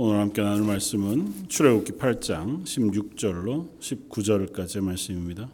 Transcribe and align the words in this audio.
오늘 0.00 0.20
함께 0.20 0.42
나눌 0.42 0.62
말씀은 0.62 1.48
출애굽기 1.48 1.94
8장 1.94 2.62
16절로 2.62 3.80
19절까지의 3.80 4.80
말씀입니다. 4.80 5.50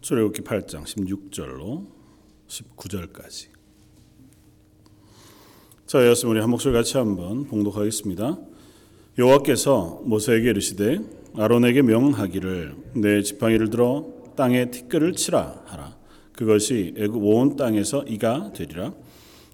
출애굽기 0.00 0.42
8장 0.42 0.84
16절로 0.84 1.88
19절까지. 2.46 3.48
자, 5.86 6.00
이었으면 6.00 6.36
우리 6.36 6.40
한 6.40 6.48
목소리 6.48 6.72
같이 6.72 6.96
한번 6.98 7.48
봉독하겠습니다. 7.48 8.51
여호와께서 9.18 10.00
모세에게 10.04 10.50
이르시되 10.50 11.00
아론에게 11.36 11.82
명하기를 11.82 12.74
내 12.94 13.22
지팡이를 13.22 13.68
들어 13.68 14.06
땅에 14.36 14.70
티끌을 14.70 15.12
치라 15.12 15.62
하라. 15.66 15.96
그것이 16.32 16.94
애굽 16.96 17.22
온 17.22 17.56
땅에서 17.56 18.04
이가 18.04 18.52
되리라. 18.54 18.94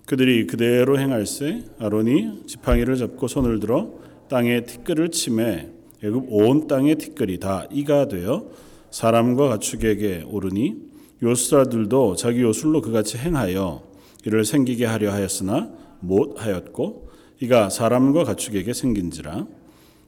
그들이 0.07 0.47
그대로 0.47 0.99
행할세 0.99 1.65
아론이 1.81 2.45
지팡이를 2.47 2.97
잡고 2.97 3.27
손을 3.27 3.59
들어 3.59 3.91
땅에 4.29 4.63
티끌을 4.63 5.11
치매 5.11 5.69
애굽 6.05 6.27
온 6.29 6.69
땅의 6.69 6.95
티끌이 6.95 7.39
다 7.41 7.67
이가 7.73 8.07
되어 8.07 8.47
사람과 8.93 9.49
가축에게 9.49 10.27
오르니 10.29 10.77
요술사들도 11.21 12.15
자기 12.15 12.43
요술로 12.43 12.81
그같이 12.81 13.19
행하여 13.19 13.83
이를 14.25 14.45
생기게 14.45 14.85
하려 14.85 15.11
하였으나 15.11 15.69
못하였고 15.99 17.08
이가 17.41 17.71
사람과 17.71 18.25
가축에게 18.25 18.73
생긴지라 18.73 19.47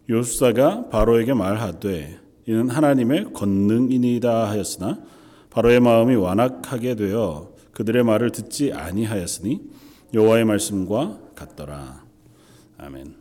요술사가 0.08 0.88
바로에게 0.88 1.34
말하되 1.34 2.18
이는 2.46 2.68
하나님의 2.68 3.32
권능이니이다 3.32 4.48
하였으나 4.48 5.02
바로의 5.50 5.80
마음이 5.80 6.16
완악하게 6.16 6.96
되어 6.96 7.54
그들의 7.72 8.02
말을 8.02 8.32
듣지 8.32 8.72
아니하였으니 8.72 9.60
여호와의 10.12 10.44
말씀과 10.44 11.20
같더라 11.34 12.04
아멘. 12.78 13.14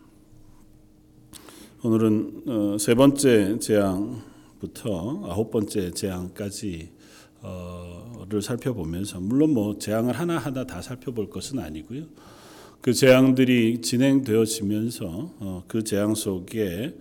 오늘은 1.84 2.44
어, 2.48 2.78
세 2.80 2.96
번째 2.96 3.60
재앙 3.60 4.22
부터 4.60 5.23
아홉 5.26 5.52
번째 5.52 5.92
재앙까지 5.92 7.00
를 8.28 8.42
살펴보면서 8.42 9.20
물론 9.22 9.54
뭐 9.54 9.78
재앙을 9.80 10.14
하나 10.14 10.38
하나 10.38 10.66
다 10.66 10.82
살펴볼 10.82 11.30
것은 11.30 11.58
아니고요. 11.60 12.04
그 12.82 12.94
재앙들이 12.94 13.82
진행되어지면서 13.82 15.34
어, 15.40 15.64
그 15.68 15.84
재앙 15.84 16.16
속에 16.16 16.96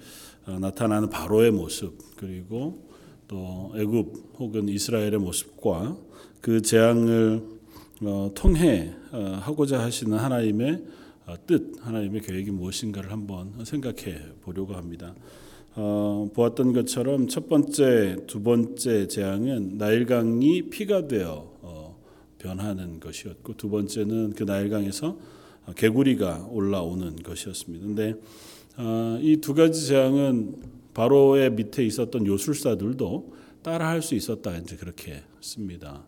어, 0.46 0.58
나타나는 0.58 1.08
바로의 1.08 1.52
모습 1.52 1.96
그리고 2.16 2.88
또 3.28 3.72
애굽 3.76 4.34
혹은 4.38 4.68
이스라엘의 4.68 5.18
모습과 5.18 5.96
그 6.40 6.62
재앙을 6.62 7.42
어, 8.02 8.30
통해 8.34 8.92
하고자 9.10 9.80
하시는 9.80 10.16
하나님의 10.18 10.82
뜻, 11.46 11.74
하나님의 11.80 12.22
계획이 12.22 12.50
무엇인가를 12.50 13.12
한번 13.12 13.52
생각해 13.64 14.20
보려고 14.42 14.74
합니다. 14.74 15.14
어, 15.76 16.28
보았던 16.34 16.72
것처럼 16.72 17.28
첫 17.28 17.48
번째, 17.48 18.16
두 18.26 18.42
번째 18.42 19.06
재앙은 19.06 19.78
나일강이 19.78 20.70
피가 20.70 21.06
되어 21.06 21.52
어, 21.62 21.96
변하는 22.38 22.98
것이었고 22.98 23.56
두 23.56 23.70
번째는 23.70 24.32
그 24.32 24.42
나일강에서 24.42 25.37
개구리가 25.76 26.48
올라오는 26.50 27.16
것이었습니다. 27.16 27.86
근데 27.86 28.14
어, 28.76 29.18
이두 29.20 29.54
가지 29.54 29.86
재앙은 29.86 30.56
바로의 30.94 31.52
밑에 31.52 31.84
있었던 31.84 32.26
요술사들도 32.26 33.34
따라할 33.62 34.02
수 34.02 34.14
있었다 34.14 34.56
이제 34.56 34.76
그렇게 34.76 35.22
씁니다. 35.40 36.04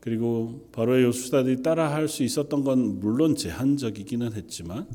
그리고 0.00 0.66
바로의 0.72 1.04
요술사들이 1.04 1.62
따라할 1.62 2.08
수 2.08 2.22
있었던 2.22 2.64
건 2.64 3.00
물론 3.00 3.36
제한적이기는 3.36 4.32
했지만 4.32 4.86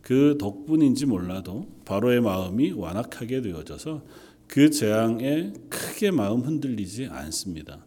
그 0.00 0.36
덕분인지 0.38 1.06
몰라도 1.06 1.68
바로의 1.84 2.20
마음이 2.20 2.72
완악하게 2.72 3.40
되어져서 3.42 4.02
그 4.46 4.70
재앙에 4.70 5.52
크게 5.68 6.10
마음 6.10 6.40
흔들리지 6.42 7.06
않습니다. 7.06 7.84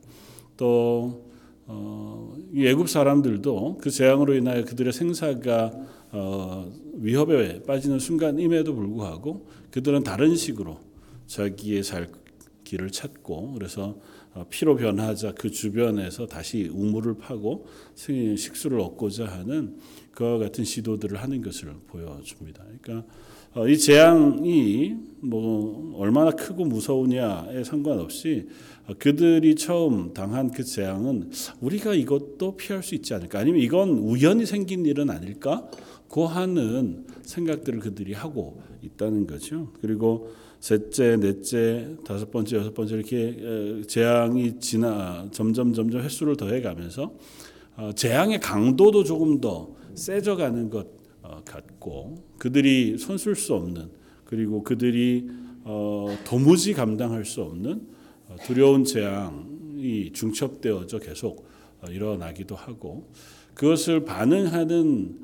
또 0.58 1.30
어, 1.68 2.36
애굽 2.56 2.90
사람들도 2.90 3.80
그 3.82 3.90
재앙으로 3.90 4.36
인하여 4.36 4.64
그들의 4.66 4.94
생사가 4.94 5.72
어, 6.12 6.72
위협에 6.94 7.64
빠지는 7.64 8.00
순간임에도 8.00 8.76
불구하고 8.76 9.48
그들은 9.72 10.04
다른 10.04 10.36
식으로 10.36 10.80
자기의 11.28 11.84
살 11.84 12.10
길을 12.64 12.92
찾고 12.92 13.54
그래서 13.54 13.84
어, 13.90 14.02
피로 14.50 14.76
변하자 14.76 15.34
그 15.34 15.50
주변에서 15.50 16.28
다시 16.28 16.70
우물을 16.72 17.18
파고 17.18 17.68
식수를 17.96 18.80
얻고자 18.80 19.26
하는 19.26 19.78
그와 20.12 20.38
같은 20.38 20.64
시도들을 20.64 21.22
하는 21.22 21.42
것을 21.42 21.74
보여줍니다. 21.88 22.64
그러니까 22.82 23.08
어, 23.54 23.70
이 23.70 23.78
재앙이 23.78 24.96
뭐 25.22 25.96
얼마나 25.98 26.32
크고 26.32 26.66
무서우냐에 26.66 27.64
상관없이 27.64 28.50
어, 28.86 28.94
그들이 29.00 29.56
처음 29.56 30.14
당한 30.14 30.52
그 30.52 30.64
재앙은 30.64 31.32
우리가 31.62 31.94
이것도 31.94 32.58
피할 32.58 32.84
수 32.84 32.96
있지 32.96 33.14
않을까 33.14 33.40
아니면 33.40 33.62
이건 33.62 33.92
우연히 33.92 34.46
생긴 34.46 34.86
일은 34.86 35.10
아닐까 35.10 35.70
고 36.10 36.28
하는 36.28 37.06
생각들을 37.24 37.80
그들이 37.80 38.14
하고 38.14 38.62
있다는 38.82 39.26
거죠. 39.26 39.72
그리고 39.82 40.30
셋째, 40.66 41.16
넷째, 41.18 41.96
다섯 42.04 42.32
번째, 42.32 42.58
여섯 42.58 42.74
번째 42.74 42.96
이렇게 42.96 43.84
재앙이 43.86 44.60
지나 44.60 45.28
점점 45.30 45.74
점점 45.74 46.02
횟수를 46.02 46.38
더해 46.38 46.62
가면서 46.62 47.14
어, 47.78 47.92
재앙의 47.96 48.40
강도도 48.40 49.04
조금 49.04 49.40
더 49.40 49.76
세져 49.94 50.36
가는 50.36 50.72
것 50.72 50.88
어, 51.22 51.44
같고 51.46 52.16
그들이 52.40 52.98
손쓸 52.98 53.36
수 53.36 53.54
없는 53.54 53.92
그리고 54.24 54.64
그들이 54.64 55.30
어, 55.66 56.08
도무지 56.26 56.74
감당할 56.74 57.26
수 57.26 57.44
없는 57.44 57.84
두려운 58.48 58.86
재앙이 58.86 60.14
중첩되어져 60.14 60.98
계속 60.98 61.48
일어나기도 61.88 62.56
하고 62.56 63.12
그것을 63.54 64.04
반응하는 64.04 65.20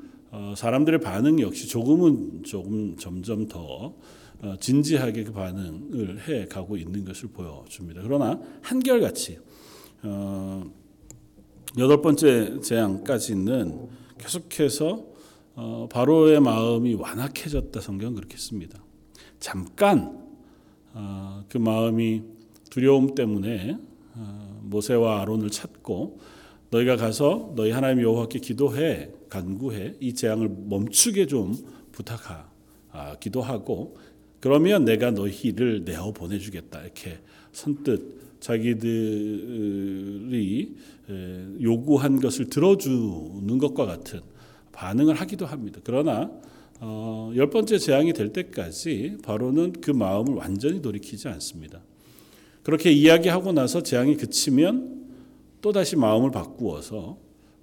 사람들의 0.56 1.00
반응 1.00 1.40
역시 1.40 1.66
조금은 1.66 2.44
조금 2.44 2.96
점점 2.96 3.48
더 3.48 3.96
진지하게 4.58 5.24
그 5.24 5.32
반응을 5.32 6.28
해 6.28 6.46
가고 6.46 6.76
있는 6.76 7.04
것을 7.04 7.28
보여줍니다. 7.28 8.02
그러나 8.02 8.40
한결같이 8.60 9.38
여덟 11.78 12.02
번째 12.02 12.60
재앙까지는 12.60 13.88
계속해서 14.18 15.06
어, 15.54 15.88
바로의 15.90 16.40
마음이 16.40 16.94
완악해졌다 16.94 17.80
성경 17.80 18.14
그렇게 18.14 18.36
씁니다. 18.36 18.82
잠깐 19.38 20.22
어, 20.94 21.44
그 21.48 21.58
마음이 21.58 22.22
두려움 22.70 23.14
때문에 23.14 23.78
어, 24.14 24.60
모세와 24.62 25.22
아론을 25.22 25.50
찾고 25.50 26.20
너희가 26.70 26.96
가서 26.96 27.52
너희 27.56 27.70
하나님 27.70 28.02
여호와께 28.02 28.38
기도해 28.38 29.10
간구해 29.28 29.94
이 30.00 30.14
재앙을 30.14 30.48
멈추게 30.48 31.26
좀 31.26 31.54
부탁하 31.92 32.50
기도 33.20 33.42
하고 33.42 33.96
그러면 34.42 34.84
내가 34.84 35.12
너희를 35.12 35.84
내어 35.84 36.12
보내주겠다 36.12 36.82
이렇게 36.82 37.20
선뜻 37.52 38.40
자기들이 38.40 38.74
요구한 41.62 42.20
것을 42.20 42.50
들어주는 42.50 43.56
것과 43.58 43.86
같은 43.86 44.20
반응을 44.72 45.14
하기도 45.14 45.46
합니다. 45.46 45.80
그러나 45.84 46.28
어, 46.80 47.32
열 47.36 47.50
번째 47.50 47.78
재앙이 47.78 48.12
될 48.14 48.32
때까지 48.32 49.18
바로는 49.22 49.74
그 49.80 49.92
마음을 49.92 50.34
완전히 50.34 50.82
돌이키지 50.82 51.28
않습니다. 51.28 51.80
그렇게 52.64 52.90
이야기하고 52.90 53.52
나서 53.52 53.84
재앙이 53.84 54.16
그치면 54.16 55.04
또 55.60 55.70
다시 55.70 55.94
마음을 55.94 56.32
바꾸어서 56.32 57.16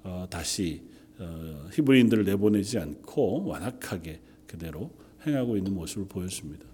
어, 0.04 0.27
다시 0.30 0.83
어, 1.18 1.68
히브리인들을 1.74 2.24
내보내지 2.24 2.80
않고 2.80 3.48
완악하게 3.48 4.21
그대로 4.48 4.92
행하고 5.27 5.57
있는 5.57 5.74
모습을 5.74 6.07
보여줍니다. 6.07 6.69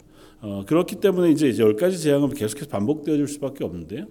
어, 0.46 0.64
그렇기 0.64 0.98
때문에 0.98 1.32
이제, 1.32 1.52
열 1.58 1.76
가지 1.76 1.98
재앙은 2.00 2.30
계속해서 2.30 2.68
반복되어질 2.68 3.28
수밖에 3.28 3.64
없는데요. 3.64 4.06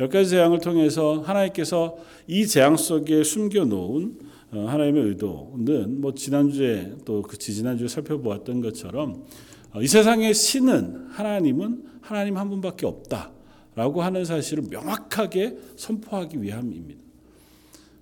열 0.00 0.08
가지 0.08 0.30
재앙을 0.30 0.58
통해서 0.58 1.20
하나님께서 1.20 1.96
이 2.26 2.44
재앙 2.48 2.76
속에 2.76 3.22
숨겨놓은 3.22 4.18
어, 4.50 4.66
하나님의 4.66 5.04
의도는 5.04 6.00
뭐 6.00 6.12
지난주에 6.12 6.94
또 7.04 7.22
그 7.22 7.38
지지난주에 7.38 7.86
살펴보았던 7.86 8.62
것처럼 8.62 9.26
어, 9.74 9.80
이 9.80 9.86
세상의 9.86 10.34
신은 10.34 11.06
하나님은 11.10 11.84
하나님 12.00 12.36
한 12.36 12.50
분밖에 12.50 12.84
없다라고 12.84 14.02
하는 14.02 14.24
사실을 14.24 14.64
명확하게 14.68 15.56
선포하기 15.76 16.42
위함입니다. 16.42 17.00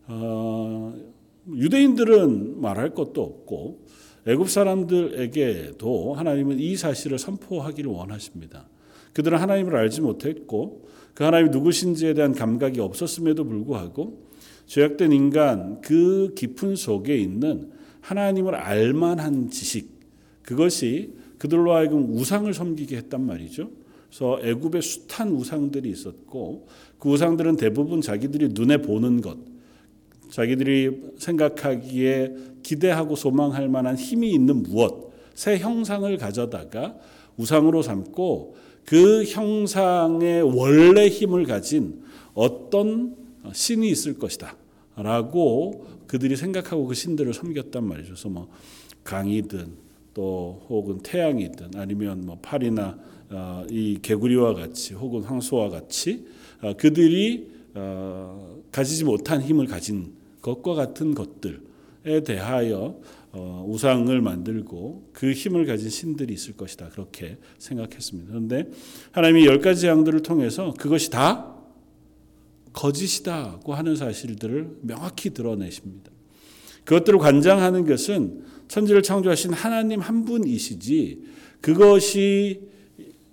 어, 0.07 0.95
유대인들은 1.55 2.63
말할 2.63 2.95
것도 2.95 3.23
없고 3.23 3.85
애굽 4.27 4.49
사람들에게도 4.49 6.15
하나님은 6.15 6.59
이 6.59 6.77
사실을 6.77 7.19
선포하기를 7.19 7.91
원하십니다. 7.91 8.69
그들은 9.13 9.39
하나님을 9.39 9.77
알지 9.77 10.01
못했고 10.01 10.89
그 11.15 11.25
하나님이 11.25 11.51
누구신지에 11.51 12.15
대한 12.15 12.33
감각이 12.35 12.81
없었음에도 12.81 13.45
불구하고 13.45 14.25
죄악된 14.67 15.13
인간 15.13 15.81
그 15.81 16.33
깊은 16.35 16.77
속에 16.77 17.17
있는 17.17 17.71
하나님을 18.01 18.55
알만한 18.55 19.51
지식 19.51 19.95
그것이 20.43 21.15
그들로 21.39 21.75
하여금 21.75 22.15
우상을 22.15 22.53
섬기게 22.53 22.97
했단 22.97 23.25
말이죠. 23.25 23.71
그래서 24.09 24.39
애굽에 24.43 24.81
숱한 24.81 25.33
우상들이 25.33 25.91
있었고 25.91 26.67
그 26.99 27.11
우상들은 27.11 27.57
대부분 27.57 28.01
자기들이 28.01 28.49
눈에 28.53 28.79
보는 28.79 29.21
것, 29.21 29.37
자기들이 30.31 31.15
생각하기에 31.19 32.35
기대하고 32.63 33.17
소망할 33.17 33.69
만한 33.69 33.97
힘이 33.97 34.33
있는 34.33 34.63
무엇, 34.63 35.13
새 35.35 35.59
형상을 35.59 36.17
가져다가 36.17 36.97
우상으로 37.37 37.83
삼고 37.83 38.57
그 38.85 39.25
형상의 39.25 40.43
원래 40.43 41.09
힘을 41.09 41.45
가진 41.45 42.03
어떤 42.35 43.17
신이 43.53 43.89
있을 43.89 44.19
것이다. 44.19 44.57
라고 44.97 45.87
그들이 46.07 46.37
생각하고 46.37 46.87
그 46.87 46.95
신들을 46.95 47.35
섬겼단 47.35 47.85
말이죠. 47.85 48.11
그래서 48.11 48.29
뭐 48.29 48.49
강이든 49.03 49.73
또 50.15 50.65
혹은 50.69 50.99
태양이든 50.99 51.73
아니면 51.75 52.23
뭐 52.25 52.39
팔이나 52.41 52.97
어, 53.31 53.65
이 53.69 53.99
개구리와 54.01 54.55
같이 54.55 54.95
혹은 54.95 55.23
황소와 55.23 55.71
같이 55.71 56.27
어, 56.63 56.75
그들이 56.77 57.54
어, 57.75 58.63
가지지 58.73 59.05
못한 59.05 59.43
힘을 59.43 59.67
가진 59.67 60.15
것과 60.43 60.75
같은 60.75 61.15
것들에 61.15 62.23
대하여 62.25 63.01
우상을 63.67 64.21
만들고 64.21 65.11
그 65.13 65.33
힘을 65.33 65.67
가진 65.67 65.91
신들이 65.91 66.35
있을 66.35 66.57
것이다 66.57 66.91
그렇게 66.91 67.39
생각했습니다. 67.59 68.29
그런데 68.29 68.71
하나님이 69.11 69.47
열 69.47 69.59
가지 69.59 69.89
양들을 69.89 70.23
통해서 70.23 70.73
그것이 70.79 71.11
다 71.11 71.53
거짓이다고 72.73 73.75
하는 73.75 73.97
사실들을 73.97 74.79
명확히 74.83 75.31
드러내십니다. 75.31 76.11
그것들을 76.85 77.19
관장하는 77.19 77.87
것은 77.87 78.45
천지를 78.69 79.03
창조하신 79.03 79.53
하나님 79.53 80.01
한 80.01 80.25
분이시지 80.25 81.25
그것이 81.61 82.69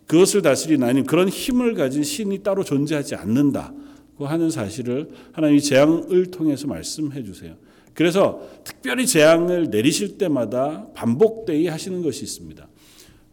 그것을 0.07 0.41
다스리는 0.41 0.87
아닌 0.87 1.05
그런 1.05 1.29
힘을 1.29 1.75
가진 1.75 2.03
신이 2.03 2.43
따로 2.43 2.63
존재하지 2.63 3.15
않는다고 3.15 3.81
하는 4.25 4.49
사실을 4.49 5.09
하나님이 5.31 5.61
재앙을 5.61 6.27
통해서 6.31 6.67
말씀해 6.67 7.23
주세요. 7.23 7.55
그래서 7.93 8.47
특별히 8.63 9.05
재앙을 9.05 9.69
내리실 9.69 10.17
때마다 10.17 10.87
반복되이 10.93 11.67
하시는 11.67 12.01
것이 12.01 12.23
있습니다. 12.23 12.67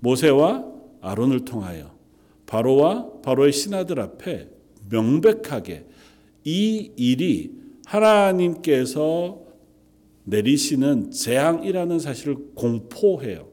모세와 0.00 0.64
아론을 1.00 1.44
통하여 1.44 1.92
바로와 2.46 3.20
바로의 3.22 3.52
신하들 3.52 4.00
앞에 4.00 4.48
명백하게 4.90 5.84
이 6.44 6.90
일이 6.96 7.52
하나님께서 7.84 9.40
내리시는 10.24 11.10
재앙이라는 11.10 11.98
사실을 11.98 12.36
공포해요. 12.54 13.48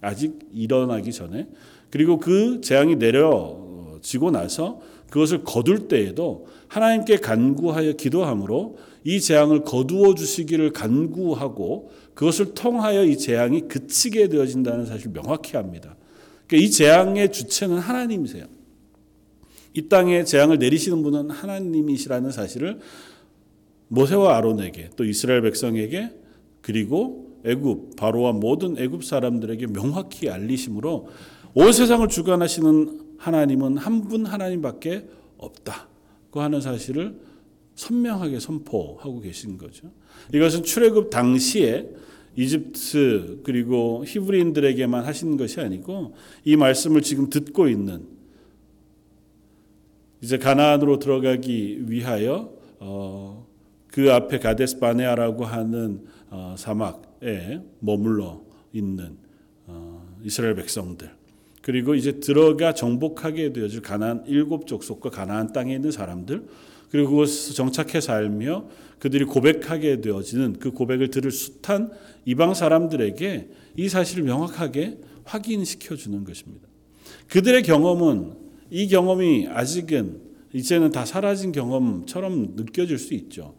아직 0.00 0.38
일어나기 0.52 1.12
전에. 1.12 1.48
그리고 1.90 2.18
그 2.18 2.60
재앙이 2.60 2.96
내려지고 2.96 4.30
나서 4.30 4.80
그것을 5.10 5.42
거둘 5.44 5.88
때에도 5.88 6.46
하나님께 6.68 7.18
간구하여 7.18 7.92
기도함으로 7.92 8.78
이 9.04 9.20
재앙을 9.20 9.62
거두어 9.62 10.14
주시기를 10.14 10.72
간구하고 10.72 11.90
그것을 12.14 12.54
통하여 12.54 13.04
이 13.04 13.16
재앙이 13.16 13.62
그치게 13.68 14.28
되어진다는 14.28 14.86
사실을 14.86 15.12
명확히 15.12 15.56
합니다. 15.56 15.96
그러니까 16.46 16.66
이 16.66 16.70
재앙의 16.70 17.32
주체는 17.32 17.78
하나님이세요. 17.78 18.46
이 19.74 19.88
땅에 19.88 20.24
재앙을 20.24 20.58
내리시는 20.58 21.02
분은 21.02 21.30
하나님이시라는 21.30 22.30
사실을 22.32 22.80
모세와 23.88 24.36
아론에게 24.36 24.90
또 24.96 25.04
이스라엘 25.04 25.42
백성에게 25.42 26.10
그리고 26.60 27.38
애굽 27.44 27.96
바로와 27.96 28.32
모든 28.32 28.76
애굽 28.76 29.04
사람들에게 29.04 29.68
명확히 29.68 30.28
알리심으로 30.28 31.08
온 31.54 31.72
세상을 31.72 32.06
주관하시는 32.08 33.07
하나님은 33.18 33.76
한 33.76 34.02
분 34.02 34.24
하나님밖에 34.26 35.06
없다고 35.36 36.40
하는 36.40 36.60
사실을 36.60 37.20
선명하게 37.74 38.40
선포하고 38.40 39.20
계신 39.20 39.56
거죠. 39.58 39.90
이것은 40.34 40.64
출애굽 40.64 41.10
당시에 41.10 41.88
이집트 42.36 43.40
그리고 43.44 44.04
히브리인들에게만 44.06 45.04
하신 45.04 45.36
것이 45.36 45.60
아니고 45.60 46.14
이 46.44 46.56
말씀을 46.56 47.02
지금 47.02 47.28
듣고 47.30 47.68
있는 47.68 48.06
이제 50.20 50.38
가나안으로 50.38 50.98
들어가기 50.98 51.90
위하여 51.90 52.52
어, 52.80 53.46
그 53.88 54.12
앞에 54.12 54.38
가데스 54.38 54.78
바네아라고 54.78 55.44
하는 55.44 56.06
어, 56.30 56.54
사막에 56.56 57.60
머물러 57.80 58.42
있는 58.72 59.16
어, 59.66 60.16
이스라엘 60.24 60.54
백성들 60.54 61.17
그리고 61.68 61.94
이제 61.94 62.12
들어가 62.12 62.72
정복하게 62.72 63.52
되어질 63.52 63.82
가나안 63.82 64.24
일곱 64.26 64.66
족속과 64.66 65.10
가나안 65.10 65.52
땅에 65.52 65.74
있는 65.74 65.90
사람들 65.90 66.46
그리고 66.90 67.10
그곳에서 67.10 67.52
정착해 67.52 68.00
살며 68.00 68.70
그들이 68.98 69.26
고백하게 69.26 70.00
되어지는 70.00 70.60
그 70.60 70.70
고백을 70.70 71.10
들을 71.10 71.30
숱한 71.30 71.90
이방 72.24 72.54
사람들에게 72.54 73.50
이 73.76 73.88
사실을 73.90 74.24
명확하게 74.24 74.96
확인시켜 75.24 75.94
주는 75.94 76.24
것입니다. 76.24 76.66
그들의 77.28 77.62
경험은 77.64 78.32
이 78.70 78.88
경험이 78.88 79.48
아직은 79.50 80.22
이제는 80.54 80.90
다 80.90 81.04
사라진 81.04 81.52
경험처럼 81.52 82.54
느껴질 82.56 82.96
수 82.96 83.12
있죠. 83.12 83.54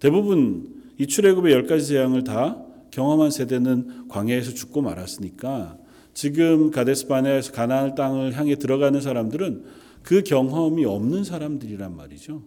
대부분 0.00 0.74
이 0.98 1.06
출애굽의 1.06 1.52
열 1.52 1.68
가지 1.68 1.86
재앙을 1.86 2.24
다 2.24 2.60
경험한 2.90 3.30
세대는 3.30 4.08
광야에서 4.08 4.54
죽고 4.54 4.82
말았으니까 4.82 5.83
지금 6.14 6.70
가데스 6.70 7.06
바네아에서 7.08 7.52
가나안 7.52 7.94
땅을 7.94 8.32
향해 8.38 8.54
들어가는 8.54 9.00
사람들은 9.00 9.64
그 10.02 10.22
경험이 10.22 10.84
없는 10.84 11.24
사람들이란 11.24 11.96
말이죠. 11.96 12.42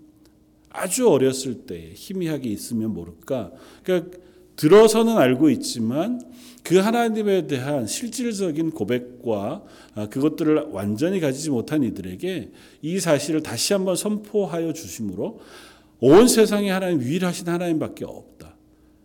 아주 0.70 1.10
어렸을 1.10 1.66
때 1.66 1.92
희미하게 1.94 2.50
있으면 2.50 2.94
모를까. 2.94 3.52
그러니까 3.84 4.18
들어서는 4.56 5.18
알고 5.18 5.50
있지만 5.52 6.22
그 6.64 6.78
하나님에 6.78 7.48
대한 7.48 7.88
실질적인 7.88 8.72
고백과 8.72 9.64
아, 9.96 10.10
그것들을 10.10 10.68
완전히 10.72 11.20
가지지 11.20 11.50
못한 11.50 11.84
이들에게 11.84 12.52
이 12.82 13.00
사실을 13.00 13.42
다시 13.42 13.74
한번 13.74 13.96
선포하여 13.96 14.74
주심으로 14.74 15.40
온 16.00 16.28
세상에 16.28 16.70
하나님 16.70 17.02
유일하신 17.02 17.48
하나님밖에 17.48 18.06
없다. 18.06 18.37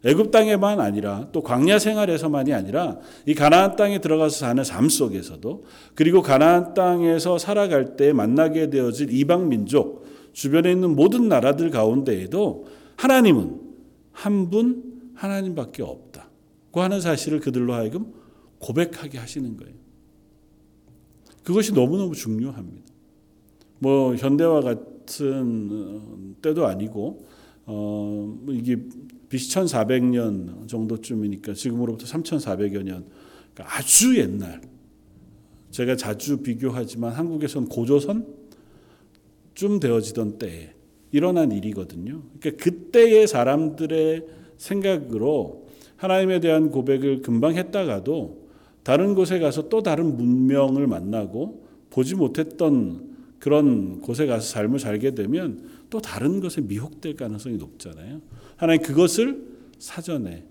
애굽 0.04 0.30
땅에만 0.30 0.80
아니라 0.80 1.28
또 1.32 1.42
광야 1.42 1.78
생활에서만이 1.78 2.52
아니라 2.52 2.99
이 3.26 3.35
가나안 3.35 3.76
땅에 3.76 4.00
들어가서 4.00 4.37
사는 4.37 4.64
삶 4.64 4.88
속에서도 4.88 5.64
그리고 5.94 6.23
가나안 6.23 6.75
땅에서 6.75 7.38
살아갈 7.38 7.97
때 7.97 8.12
만나게 8.12 8.68
되어질 8.71 9.12
이방 9.12 9.49
민족 9.49 10.06
주변에 10.32 10.73
있는 10.73 10.97
모든 10.97 11.28
나라들 11.28 11.71
가운데에도 11.71 12.66
하나님은 12.97 13.61
한 14.12 14.50
분 14.50 14.92
하나님밖에 15.14 15.82
없다고 15.82 16.80
하는 16.80 17.00
사실을 17.00 17.40
그들로 17.40 17.75
하여금 17.75 18.12
고백하게 18.59 19.18
하시는 19.18 19.56
거예요. 19.56 19.75
그것이 21.44 21.73
너무너무 21.73 22.14
중요합니다. 22.14 22.92
뭐 23.78 24.14
현대와 24.14 24.61
같은 24.61 25.68
어, 25.71 26.35
때도 26.40 26.66
아니고 26.66 27.26
어뭐 27.66 28.47
이게 28.50 28.78
BC 29.32 29.48
1400년 29.48 30.68
정도쯤이니까 30.68 31.54
지금으로부터 31.54 32.04
3400여 32.04 32.82
년 32.82 33.06
그러니까 33.54 33.78
아주 33.78 34.18
옛날 34.18 34.60
제가 35.70 35.96
자주 35.96 36.42
비교하지만 36.42 37.12
한국에선 37.12 37.66
고조선 37.66 38.26
쯤 39.54 39.80
되어지던 39.80 40.38
때에 40.38 40.74
일어난 41.12 41.50
일이거든요. 41.50 42.22
그러니까 42.38 42.62
그때의 42.62 43.26
사람들의 43.26 44.26
생각으로 44.58 45.66
하나님에 45.96 46.40
대한 46.40 46.70
고백을 46.70 47.22
금방 47.22 47.54
했다가도 47.54 48.48
다른 48.82 49.14
곳에 49.14 49.38
가서 49.38 49.70
또 49.70 49.82
다른 49.82 50.18
문명을 50.18 50.86
만나고 50.86 51.64
보지 51.88 52.16
못했던 52.16 53.12
그런 53.38 54.02
곳에 54.02 54.26
가서 54.26 54.46
삶을 54.46 54.78
살게 54.78 55.14
되면 55.14 55.68
또 55.92 56.00
다른 56.00 56.40
것에 56.40 56.62
미혹될 56.62 57.16
가능성이 57.16 57.58
높잖아요. 57.58 58.22
하나님 58.56 58.80
그것을 58.82 59.44
사전에 59.78 60.42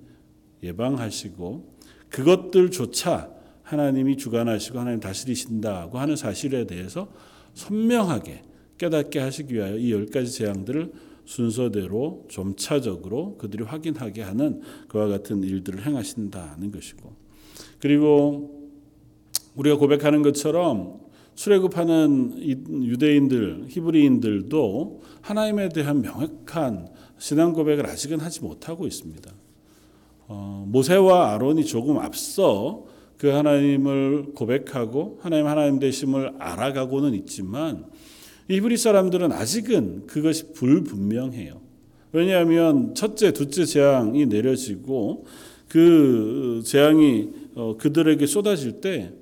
예방하시고 0.62 1.78
그것들조차 2.10 3.32
하나님이 3.64 4.18
주관하시고 4.18 4.80
하나님 4.80 5.00
다스리신다고 5.00 5.98
하는 5.98 6.16
사실에 6.16 6.68
대해서 6.68 7.12
선명하게 7.56 8.44
깨닫게 8.78 9.18
하시기 9.18 9.56
위하여 9.56 9.78
이 9.78 9.90
열 9.92 10.06
가지 10.06 10.32
재앙들을 10.32 10.94
순서대로 11.26 12.28
점차적으로 12.30 13.38
그들이 13.40 13.64
확인하게 13.64 14.22
하는 14.22 14.62
그와 14.90 15.08
같은 15.08 15.42
일들을 15.44 15.84
행하신다는 15.84 16.72
것이고 16.72 17.16
그리고 17.80 18.70
우리가 19.56 19.78
고백하는 19.78 20.22
것처럼 20.22 21.01
출애굽하는 21.36 22.40
유대인들, 22.84 23.66
히브리인들도 23.70 25.02
하나님에 25.22 25.70
대한 25.70 26.02
명확한 26.02 26.90
신앙 27.18 27.54
고백을 27.54 27.88
아직은 27.88 28.20
하지 28.20 28.42
못하고 28.42 28.88
있습니다. 28.88 29.32
어, 30.28 30.66
모세와 30.68 31.34
아론이 31.34 31.66
조금 31.66 31.98
앞서 32.00 32.86
그 33.18 33.28
하나님을 33.28 34.34
고백하고 34.34 35.20
하나님 35.22 35.46
하나님 35.46 35.80
되심을 35.80 36.34
알아가고는 36.40 37.14
있지만 37.14 37.86
이브리 38.48 38.78
사람들은 38.78 39.32
아직은 39.32 40.08
그것이 40.08 40.54
불분명해요. 40.54 41.62
왜냐하면 42.12 42.94
첫째, 42.96 43.32
둘째 43.32 43.66
재앙이 43.66 44.26
내려지고 44.26 45.26
그 45.68 46.62
재앙이 46.66 47.30
어, 47.56 47.78
그들에게 47.78 48.26
쏟아질 48.26 48.82
때 48.82 49.14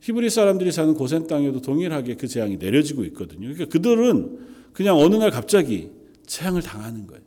히브리 0.00 0.30
사람들이 0.30 0.72
사는 0.72 0.94
고센 0.94 1.26
땅에도 1.26 1.60
동일하게 1.60 2.16
그 2.16 2.26
재앙이 2.26 2.56
내려지고 2.56 3.04
있거든요. 3.04 3.40
그러니까 3.40 3.66
그들은 3.66 4.38
그냥 4.72 4.96
어느 4.96 5.16
날 5.16 5.30
갑자기 5.30 5.90
재앙을 6.26 6.62
당하는 6.62 7.06
거예요. 7.06 7.22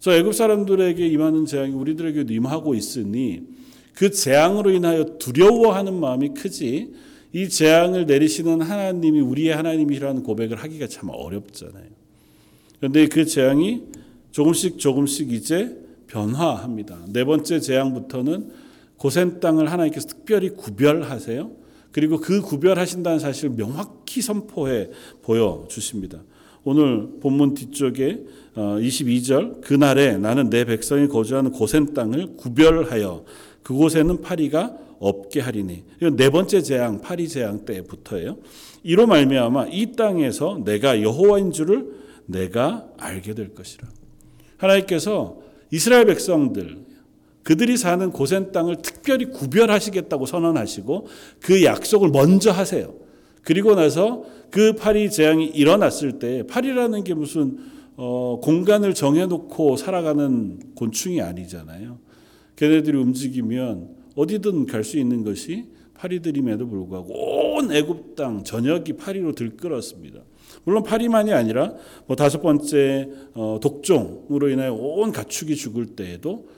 저 0.00 0.12
애굽 0.12 0.32
사람들에게 0.32 1.04
임하는 1.06 1.44
재앙이 1.44 1.74
우리들에게도 1.74 2.32
임하고 2.32 2.74
있으니 2.74 3.42
그 3.94 4.10
재앙으로 4.10 4.70
인하여 4.70 5.18
두려워하는 5.18 5.94
마음이 5.94 6.34
크지 6.34 6.92
이 7.32 7.48
재앙을 7.48 8.06
내리시는 8.06 8.62
하나님이 8.62 9.20
우리의 9.20 9.54
하나님이라는 9.54 10.22
고백을 10.22 10.56
하기가 10.56 10.86
참 10.86 11.10
어렵잖아요. 11.12 11.86
그런데 12.78 13.06
그 13.08 13.24
재앙이 13.24 13.82
조금씩 14.30 14.78
조금씩 14.78 15.32
이제 15.32 15.76
변화합니다. 16.06 17.06
네 17.12 17.24
번째 17.24 17.58
재앙부터는 17.58 18.67
고센 18.98 19.40
땅을 19.40 19.70
하나님께서 19.72 20.06
특별히 20.06 20.50
구별하세요. 20.50 21.50
그리고 21.90 22.20
그 22.20 22.42
구별하신다는 22.42 23.18
사실을 23.18 23.56
명확히 23.56 24.20
선포해 24.20 24.90
보여 25.22 25.64
주십니다. 25.68 26.22
오늘 26.64 27.08
본문 27.20 27.54
뒤쪽에 27.54 28.24
22절 28.54 29.56
어, 29.56 29.60
그날에 29.62 30.18
나는 30.18 30.50
내 30.50 30.64
백성이 30.64 31.08
거주하는 31.08 31.52
고센 31.52 31.94
땅을 31.94 32.36
구별하여 32.36 33.24
그곳에는 33.62 34.20
파리가 34.20 34.76
없게 34.98 35.40
하리니 35.40 35.84
이건 35.98 36.16
네 36.16 36.28
번째 36.28 36.60
재앙 36.60 37.00
파리 37.00 37.28
재앙 37.28 37.64
때부터예요. 37.64 38.38
이로 38.82 39.06
말미암아 39.06 39.68
이 39.68 39.92
땅에서 39.92 40.60
내가 40.64 41.02
여호와인 41.02 41.52
줄을 41.52 41.92
내가 42.26 42.88
알게 42.98 43.34
될 43.34 43.54
것이라. 43.54 43.88
하나님께서 44.56 45.38
이스라엘 45.70 46.06
백성들 46.06 46.87
그들이 47.48 47.78
사는 47.78 48.10
고센 48.10 48.52
땅을 48.52 48.82
특별히 48.82 49.24
구별하시겠다고 49.24 50.26
선언하시고 50.26 51.06
그 51.40 51.64
약속을 51.64 52.10
먼저 52.10 52.50
하세요. 52.50 52.92
그리고 53.40 53.74
나서 53.74 54.22
그 54.50 54.74
파리 54.74 55.10
재앙이 55.10 55.46
일어났을 55.46 56.18
때 56.18 56.42
파리라는 56.46 57.04
게 57.04 57.14
무슨 57.14 57.56
어, 57.96 58.38
공간을 58.42 58.92
정해놓고 58.92 59.76
살아가는 59.76 60.60
곤충이 60.74 61.22
아니잖아요. 61.22 61.98
걔네들이 62.56 62.98
움직이면 62.98 63.96
어디든 64.14 64.66
갈 64.66 64.84
수 64.84 64.98
있는 64.98 65.24
것이 65.24 65.68
파리들임에도 65.94 66.68
불구하고 66.68 67.14
온 67.14 67.72
애굽 67.72 68.14
땅 68.14 68.44
전역이 68.44 68.98
파리로 68.98 69.32
들끓었습니다. 69.32 70.20
물론 70.64 70.82
파리만이 70.82 71.32
아니라 71.32 71.72
뭐 72.06 72.14
다섯 72.14 72.42
번째 72.42 73.08
어, 73.32 73.58
독종으로 73.62 74.50
인하여 74.50 74.74
온 74.74 75.12
가축이 75.12 75.56
죽을 75.56 75.86
때에도 75.96 76.57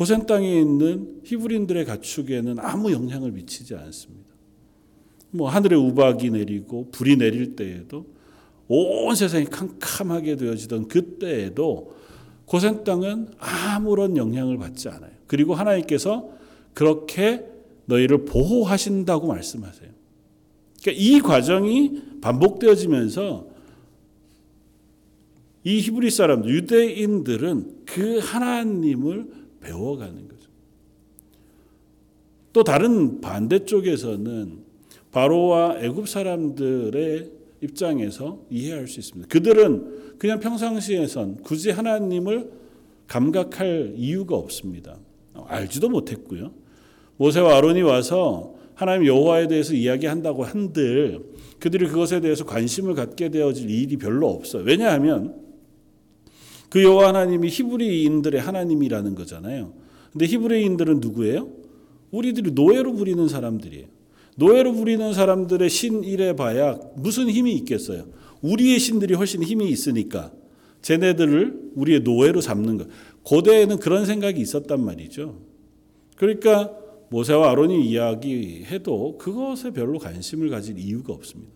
고센 0.00 0.24
땅에 0.24 0.58
있는 0.58 1.20
히브리인들의 1.24 1.84
가축에는 1.84 2.58
아무 2.58 2.90
영향을 2.90 3.32
미치지 3.32 3.74
않습니다. 3.74 4.30
뭐 5.30 5.50
하늘에 5.50 5.76
우박이 5.76 6.30
내리고 6.30 6.88
불이 6.90 7.18
내릴 7.18 7.54
때에도 7.54 8.06
온 8.66 9.14
세상이 9.14 9.44
캄캄하게 9.44 10.36
되어지던 10.36 10.88
그때에도 10.88 11.94
고센 12.46 12.82
땅은 12.82 13.32
아무런 13.36 14.16
영향을 14.16 14.56
받지 14.56 14.88
않아요. 14.88 15.12
그리고 15.26 15.52
하나님께서 15.54 16.30
그렇게 16.72 17.44
너희를 17.84 18.24
보호하신다고 18.24 19.26
말씀하세요. 19.26 19.90
그러니까 20.80 21.04
이 21.04 21.20
과정이 21.20 22.20
반복되어지면서 22.22 23.50
이 25.64 25.80
히브리 25.80 26.10
사람들, 26.10 26.50
유대인들은 26.54 27.82
그 27.84 28.18
하나님을 28.18 29.39
배워가는 29.60 30.28
거죠. 30.28 30.50
또 32.52 32.64
다른 32.64 33.20
반대쪽에서는 33.20 34.58
바로와 35.12 35.78
애굽 35.80 36.08
사람들의 36.08 37.30
입장에서 37.62 38.40
이해할 38.50 38.88
수 38.88 39.00
있습니다. 39.00 39.28
그들은 39.28 40.18
그냥 40.18 40.40
평상시에선 40.40 41.42
굳이 41.42 41.70
하나님을 41.70 42.50
감각할 43.06 43.94
이유가 43.96 44.36
없습니다. 44.36 44.96
알지도 45.46 45.88
못했고요. 45.88 46.52
모세와 47.16 47.56
아론이 47.56 47.82
와서 47.82 48.54
하나님 48.74 49.06
여호와에 49.06 49.48
대해서 49.48 49.74
이야기한다고 49.74 50.44
한들 50.44 51.20
그들이 51.58 51.86
그것에 51.88 52.20
대해서 52.20 52.44
관심을 52.44 52.94
갖게 52.94 53.28
되어질 53.28 53.68
일이 53.68 53.96
별로 53.96 54.28
없어요. 54.28 54.62
왜냐하면 54.62 55.34
그 56.70 56.82
여호와 56.82 57.08
하나님이 57.08 57.48
히브리인들의 57.48 58.40
하나님이라는 58.40 59.14
거잖아요. 59.16 59.74
근데 60.12 60.26
히브리인들은 60.26 61.00
누구예요? 61.00 61.50
우리들이 62.10 62.52
노예로 62.52 62.94
부리는 62.94 63.28
사람들이에요. 63.28 63.86
노예로 64.36 64.72
부리는 64.72 65.12
사람들의 65.12 65.68
신 65.68 66.04
이래 66.04 66.34
봐야 66.34 66.78
무슨 66.96 67.28
힘이 67.28 67.54
있겠어요? 67.56 68.06
우리의 68.40 68.78
신들이 68.78 69.14
훨씬 69.14 69.42
힘이 69.42 69.68
있으니까 69.68 70.32
쟤네들을 70.82 71.72
우리의 71.74 72.00
노예로 72.00 72.40
잡는 72.40 72.78
것. 72.78 72.88
고대에는 73.24 73.78
그런 73.78 74.06
생각이 74.06 74.40
있었단 74.40 74.82
말이죠. 74.82 75.40
그러니까 76.16 76.72
모세와 77.10 77.50
아론이 77.50 77.84
이야기해도 77.86 79.18
그것에 79.18 79.72
별로 79.72 79.98
관심을 79.98 80.48
가질 80.48 80.78
이유가 80.78 81.12
없습니다. 81.12 81.52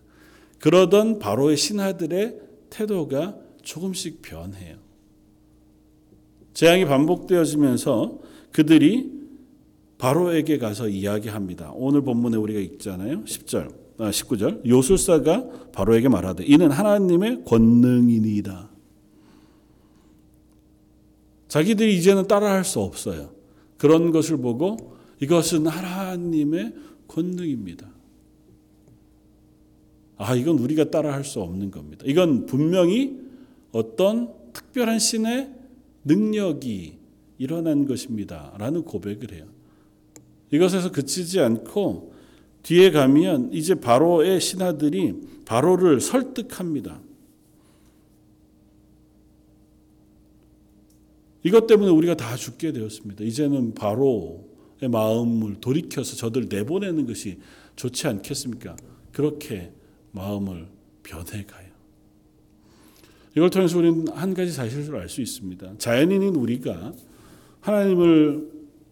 그러던 0.59 1.19
바로의 1.19 1.57
신하들의 1.57 2.39
태도가 2.69 3.37
조금씩 3.61 4.21
변해요. 4.21 4.77
재앙이 6.55 6.85
반복되어지면서 6.85 8.19
그들이 8.51 9.11
바로에게 9.97 10.57
가서 10.57 10.87
이야기합니다. 10.87 11.71
오늘 11.75 12.01
본문에 12.01 12.37
우리가 12.37 12.59
읽잖아요. 12.61 13.25
10절, 13.25 13.73
아, 13.97 14.09
19절. 14.09 14.65
요술사가 14.65 15.71
바로에게 15.73 16.07
말하되 16.09 16.45
이는 16.45 16.71
하나님의 16.71 17.43
권능이니이다. 17.45 18.69
자기들이 21.49 21.97
이제는 21.97 22.27
따라할 22.27 22.63
수 22.63 22.79
없어요. 22.79 23.31
그런 23.77 24.11
것을 24.11 24.37
보고 24.37 24.95
이것은 25.21 25.67
하나님의 25.67 26.73
권능입니다. 27.09 27.89
아, 30.17 30.35
이건 30.35 30.57
우리가 30.59 30.89
따라할 30.89 31.25
수 31.25 31.41
없는 31.41 31.71
겁니다. 31.71 32.05
이건 32.07 32.45
분명히 32.45 33.19
어떤 33.73 34.33
특별한 34.53 34.99
신의 34.99 35.54
능력이 36.05 36.97
일어난 37.37 37.85
것입니다. 37.85 38.53
라는 38.57 38.83
고백을 38.83 39.33
해요. 39.33 39.45
이것에서 40.51 40.91
그치지 40.91 41.39
않고 41.41 42.13
뒤에 42.63 42.91
가면 42.91 43.51
이제 43.51 43.75
바로의 43.75 44.39
신하들이 44.39 45.43
바로를 45.45 45.99
설득합니다. 45.99 47.01
이것 51.43 51.67
때문에 51.67 51.91
우리가 51.91 52.15
다 52.15 52.35
죽게 52.35 52.71
되었습니다. 52.71 53.23
이제는 53.23 53.75
바로의 53.75 54.89
마음을 54.89 55.57
돌이켜서 55.61 56.15
저들 56.15 56.47
내보내는 56.49 57.05
것이 57.05 57.37
좋지 57.75 58.07
않겠습니까? 58.07 58.75
그렇게 59.11 59.71
마음을 60.11 60.67
변해가요. 61.03 61.64
이걸 63.35 63.49
통해서 63.49 63.77
우리는 63.77 64.07
한 64.09 64.33
가지 64.33 64.51
사실을 64.51 64.95
알 64.95 65.09
수 65.09 65.21
있습니다. 65.21 65.73
자연인인 65.77 66.35
우리가 66.35 66.93
하나님을 67.59 68.49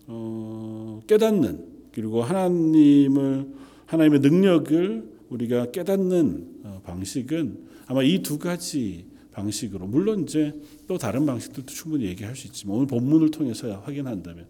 어, 0.07 1.01
깨닫는 1.07 1.65
그리고 1.93 2.21
하나님을 2.23 3.47
하나님의 3.85 4.19
능력을 4.19 5.11
우리가 5.29 5.71
깨닫는 5.71 6.47
어, 6.63 6.81
방식은 6.83 7.57
아마 7.87 8.03
이 8.03 8.21
두 8.21 8.37
가지 8.37 9.05
방식으로 9.31 9.87
물론 9.87 10.23
이제 10.23 10.53
또 10.87 10.97
다른 10.97 11.25
방식들도 11.25 11.71
충분히 11.73 12.05
얘기할 12.05 12.35
수 12.35 12.47
있지만 12.47 12.75
오늘 12.75 12.87
본문을 12.87 13.31
통해서 13.31 13.71
확인한다면 13.79 14.45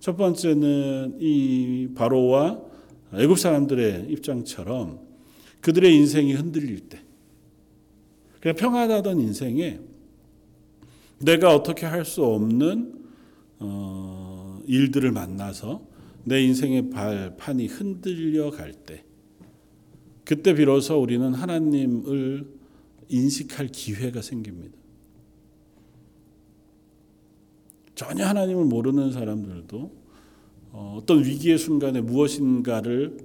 첫 0.00 0.16
번째는 0.16 1.18
이 1.20 1.88
바로와 1.94 2.60
애굽 3.14 3.38
사람들의 3.38 4.06
입장처럼 4.10 5.00
그들의 5.60 5.94
인생이 5.94 6.34
흔들릴 6.34 6.80
때 6.80 7.00
그냥 8.46 8.54
평안하던 8.54 9.18
인생에 9.18 9.80
내가 11.18 11.52
어떻게 11.52 11.84
할 11.84 12.04
수 12.04 12.24
없는 12.24 12.94
어, 13.58 14.60
일들을 14.68 15.10
만나서 15.10 15.82
내 16.22 16.44
인생의 16.44 16.90
발판이 16.90 17.66
흔들려 17.66 18.52
갈 18.52 18.72
때, 18.72 19.02
그때 20.24 20.54
비로소 20.54 21.02
우리는 21.02 21.34
하나님을 21.34 22.46
인식할 23.08 23.66
기회가 23.68 24.22
생깁니다. 24.22 24.76
전혀 27.96 28.26
하나님을 28.26 28.64
모르는 28.66 29.10
사람들도 29.10 29.92
어, 30.70 30.98
어떤 31.00 31.24
위기의 31.24 31.58
순간에 31.58 32.00
무엇인가를 32.00 33.16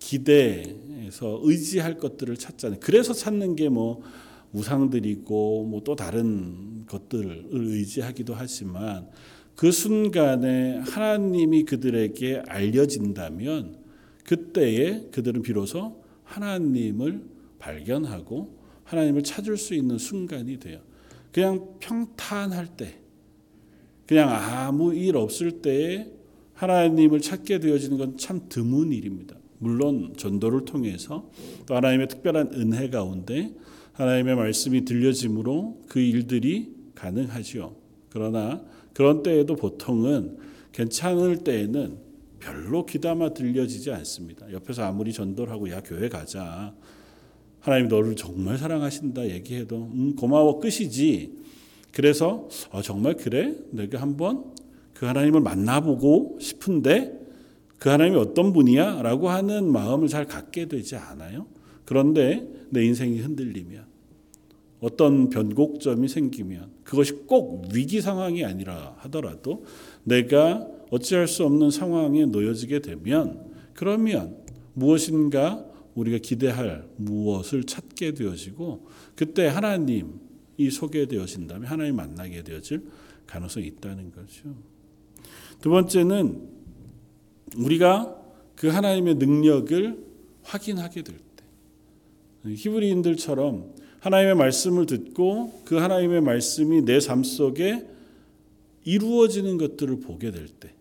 기대해서 0.00 1.40
의지할 1.42 1.96
것들을 1.96 2.36
찾잖아요. 2.36 2.80
그래서 2.82 3.14
찾는 3.14 3.56
게 3.56 3.70
뭐 3.70 4.02
우상들이고 4.52 5.64
뭐 5.64 5.80
또 5.84 5.94
다른 5.96 6.84
것들을 6.86 7.48
의지하기도 7.50 8.34
하지만 8.34 9.08
그 9.54 9.72
순간에 9.72 10.78
하나님이 10.78 11.64
그들에게 11.64 12.42
알려진다면 12.46 13.76
그때에 14.24 15.08
그들은 15.12 15.42
비로소 15.42 16.02
하나님을 16.24 17.22
발견하고 17.58 18.56
하나님을 18.84 19.22
찾을 19.22 19.56
수 19.56 19.74
있는 19.74 19.98
순간이 19.98 20.58
돼요. 20.58 20.80
그냥 21.32 21.68
평탄할 21.80 22.76
때, 22.76 22.98
그냥 24.06 24.30
아무 24.30 24.94
일 24.94 25.16
없을 25.16 25.60
때에 25.62 26.10
하나님을 26.54 27.20
찾게 27.20 27.60
되어지는 27.60 27.98
건 27.98 28.16
참 28.16 28.42
드문 28.48 28.92
일입니다. 28.92 29.36
물론 29.58 30.14
전도를 30.16 30.64
통해서 30.64 31.30
또 31.66 31.74
하나님의 31.76 32.08
특별한 32.08 32.52
은혜 32.54 32.88
가운데 32.90 33.52
하나님의 33.96 34.36
말씀이 34.36 34.84
들려짐으로 34.84 35.84
그 35.88 36.00
일들이 36.00 36.74
가능하지요. 36.94 37.74
그러나 38.10 38.62
그런 38.92 39.22
때에도 39.22 39.56
보통은 39.56 40.36
괜찮을 40.72 41.38
때에는 41.38 41.98
별로 42.38 42.84
귀담아 42.84 43.32
들려지지 43.32 43.90
않습니다. 43.92 44.52
옆에서 44.52 44.84
아무리 44.84 45.12
전도를 45.12 45.52
하고 45.52 45.70
야 45.70 45.80
교회 45.82 46.08
가자. 46.08 46.74
하나님 47.60 47.88
너를 47.88 48.14
정말 48.16 48.58
사랑하신다 48.58 49.30
얘기해도 49.30 49.90
음, 49.92 50.14
고마워 50.14 50.60
끝이지. 50.60 51.32
그래서 51.90 52.48
어, 52.70 52.82
정말 52.82 53.16
그래? 53.16 53.54
내가 53.70 54.00
한번 54.00 54.52
그 54.92 55.06
하나님을 55.06 55.40
만나보고 55.40 56.38
싶은데 56.40 57.18
그 57.78 57.88
하나님이 57.88 58.18
어떤 58.18 58.52
분이야? 58.52 59.00
라고 59.02 59.30
하는 59.30 59.72
마음을 59.72 60.08
잘 60.08 60.26
갖게 60.26 60.66
되지 60.66 60.96
않아요. 60.96 61.46
그런데 61.86 62.46
내 62.70 62.84
인생이 62.84 63.20
흔들리면 63.20 63.86
어떤 64.80 65.30
변곡점이 65.30 66.08
생기면 66.08 66.70
그것이 66.84 67.12
꼭 67.26 67.66
위기 67.72 68.00
상황이 68.02 68.44
아니라 68.44 68.94
하더라도 68.98 69.64
내가 70.04 70.68
어찌할 70.90 71.26
수 71.26 71.44
없는 71.44 71.70
상황에 71.70 72.26
놓여지게 72.26 72.80
되면 72.80 73.50
그러면 73.72 74.36
무엇인가 74.74 75.64
우리가 75.94 76.18
기대할 76.18 76.86
무엇을 76.96 77.64
찾게 77.64 78.12
되어지고 78.12 78.86
그때 79.14 79.46
하나님이 79.46 80.70
소개되어진다면 80.70 81.64
하나님 81.64 81.96
만나게 81.96 82.42
되어질 82.42 82.86
가능성이 83.26 83.66
있다는 83.68 84.12
거죠. 84.12 84.54
두 85.60 85.70
번째는 85.70 86.48
우리가 87.56 88.14
그 88.54 88.68
하나님의 88.68 89.16
능력을 89.16 90.04
확인하게 90.42 91.02
될 91.02 91.16
때. 91.16 91.25
히브리인들처럼 92.54 93.74
하나님의 94.00 94.34
말씀을 94.36 94.86
듣고 94.86 95.62
그 95.64 95.76
하나님의 95.76 96.20
말씀이 96.20 96.82
내 96.82 96.98
삶 97.00 97.22
속에 97.24 97.86
이루어지는 98.84 99.58
것들을 99.58 100.00
보게 100.00 100.30
될 100.30 100.46
때. 100.48 100.72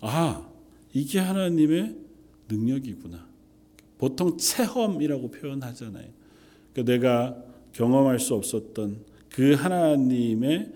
아, 0.00 0.48
이게 0.92 1.18
하나님의 1.18 1.94
능력이구나. 2.48 3.26
보통 3.98 4.38
체험이라고 4.38 5.30
표현하잖아요. 5.30 6.06
그러니까 6.72 6.92
내가 6.92 7.44
경험할 7.72 8.18
수 8.18 8.34
없었던 8.34 8.98
그 9.30 9.52
하나님의 9.52 10.72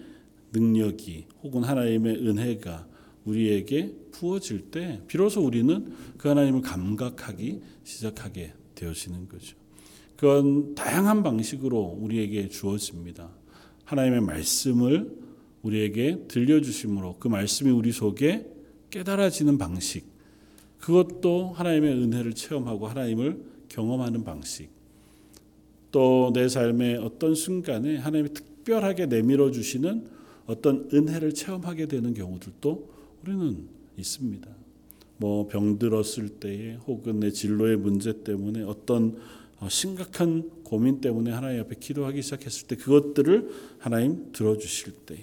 능력이 0.52 1.26
혹은 1.42 1.62
하나님의 1.64 2.16
은혜가 2.26 2.86
우리에게 3.24 3.94
부어질 4.12 4.70
때 4.70 5.00
비로소 5.06 5.42
우리는 5.42 5.94
그 6.18 6.28
하나님을 6.28 6.60
감각하기 6.60 7.60
시작하게 7.84 8.52
되어지는 8.80 9.28
거죠. 9.28 9.56
그건 10.16 10.74
다양한 10.74 11.22
방식으로 11.22 11.98
우리에게 12.00 12.48
주어집니다. 12.48 13.30
하나님의 13.84 14.20
말씀을 14.22 15.10
우리에게 15.62 16.24
들려주심으로 16.28 17.16
그 17.18 17.28
말씀이 17.28 17.70
우리 17.70 17.92
속에 17.92 18.46
깨달아지는 18.90 19.58
방식, 19.58 20.04
그것도 20.78 21.52
하나님의 21.52 21.92
은혜를 21.94 22.34
체험하고 22.34 22.86
하나님을 22.88 23.42
경험하는 23.68 24.24
방식, 24.24 24.70
또 25.92 26.30
내 26.32 26.48
삶의 26.48 26.98
어떤 26.98 27.34
순간에 27.34 27.96
하나님이 27.96 28.32
특별하게 28.32 29.06
내밀어 29.06 29.50
주시는 29.50 30.06
어떤 30.46 30.88
은혜를 30.92 31.34
체험하게 31.34 31.86
되는 31.86 32.14
경우들도 32.14 32.90
우리는 33.22 33.68
있습니다. 33.96 34.59
뭐 35.20 35.46
병들었을 35.48 36.40
때에 36.40 36.76
혹은 36.86 37.20
내 37.20 37.30
진로의 37.30 37.76
문제 37.76 38.24
때문에 38.24 38.62
어떤 38.62 39.18
어, 39.58 39.68
심각한 39.68 40.50
고민 40.64 41.02
때문에 41.02 41.30
하나님 41.30 41.60
앞에 41.60 41.76
기도하기 41.78 42.22
시작했을 42.22 42.66
때 42.66 42.76
그것들을 42.76 43.50
하나님 43.78 44.32
들어주실 44.32 44.92
때. 45.04 45.18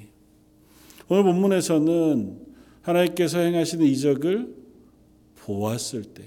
오늘 1.09 1.23
본문에서는 1.23 2.37
하나님께서 2.83 3.39
행하시는 3.39 3.83
이적을 3.87 4.53
보았을 5.35 6.03
때 6.03 6.25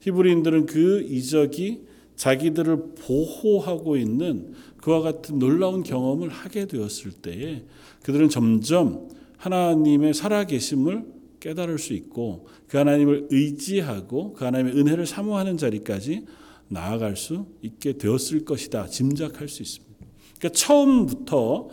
히브리인들은 0.00 0.66
그 0.66 1.02
이적이 1.02 1.86
자기들을 2.16 2.94
보호하고 2.96 3.96
있는 3.96 4.54
그와 4.78 5.02
같은 5.02 5.38
놀라운 5.38 5.84
경험을 5.84 6.30
하게 6.30 6.66
되었을 6.66 7.12
때에 7.12 7.62
그들은 8.02 8.28
점점 8.28 9.08
하나님의 9.36 10.14
살아계심을 10.14 11.19
깨달을 11.40 11.78
수 11.78 11.94
있고 11.94 12.46
그 12.68 12.76
하나님을 12.76 13.28
의지하고 13.30 14.34
그 14.34 14.44
하나님의 14.44 14.78
은혜를 14.78 15.06
사모하는 15.06 15.56
자리까지 15.56 16.26
나아갈 16.68 17.16
수 17.16 17.46
있게 17.62 17.94
되었을 17.94 18.44
것이다 18.44 18.86
짐작할 18.86 19.48
수 19.48 19.62
있습니다. 19.62 20.06
그러니까 20.38 20.48
처음부터 20.58 21.68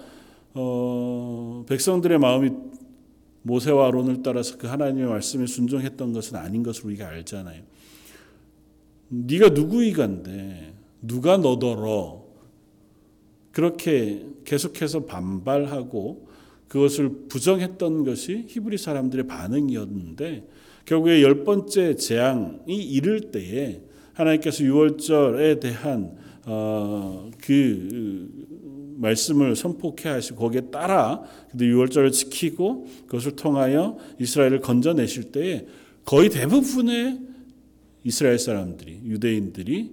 어, 0.55 1.65
백성들의 1.67 2.17
마음이 2.17 2.51
모세와 3.43 3.87
아론을 3.87 4.23
따라서 4.23 4.57
그 4.57 4.67
하나님의 4.67 5.07
말씀에 5.07 5.45
순종했던 5.45 6.13
것은 6.13 6.35
아닌 6.35 6.63
것을 6.63 6.85
우리가 6.85 7.07
알잖아요. 7.07 7.63
네가 9.09 9.49
누구이간데 9.49 10.73
누가 11.01 11.37
너더러 11.37 12.25
그렇게 13.51 14.25
계속해서 14.43 15.05
반발하고 15.05 16.26
그것을 16.67 17.09
부정했던 17.29 18.03
것이 18.03 18.45
히브리 18.47 18.77
사람들의 18.77 19.27
반응이었는데 19.27 20.47
결국에 20.85 21.21
열 21.21 21.43
번째 21.43 21.95
재앙이 21.95 22.75
이를 22.75 23.31
때에 23.31 23.81
하나님께서 24.13 24.63
유월절에 24.63 25.59
대한 25.59 26.15
어, 26.45 27.29
그 27.41 28.29
말씀을 28.95 29.55
선포케 29.55 30.09
하시고 30.09 30.37
거기에 30.37 30.61
따라 30.71 31.21
유월절을 31.59 32.11
지키고 32.11 32.87
그것을 33.05 33.35
통하여 33.35 33.97
이스라엘을 34.19 34.61
건져내실 34.61 35.31
때에 35.31 35.67
거의 36.05 36.29
대부분의 36.29 37.19
이스라엘 38.03 38.39
사람들이 38.39 39.01
유대인들이 39.03 39.91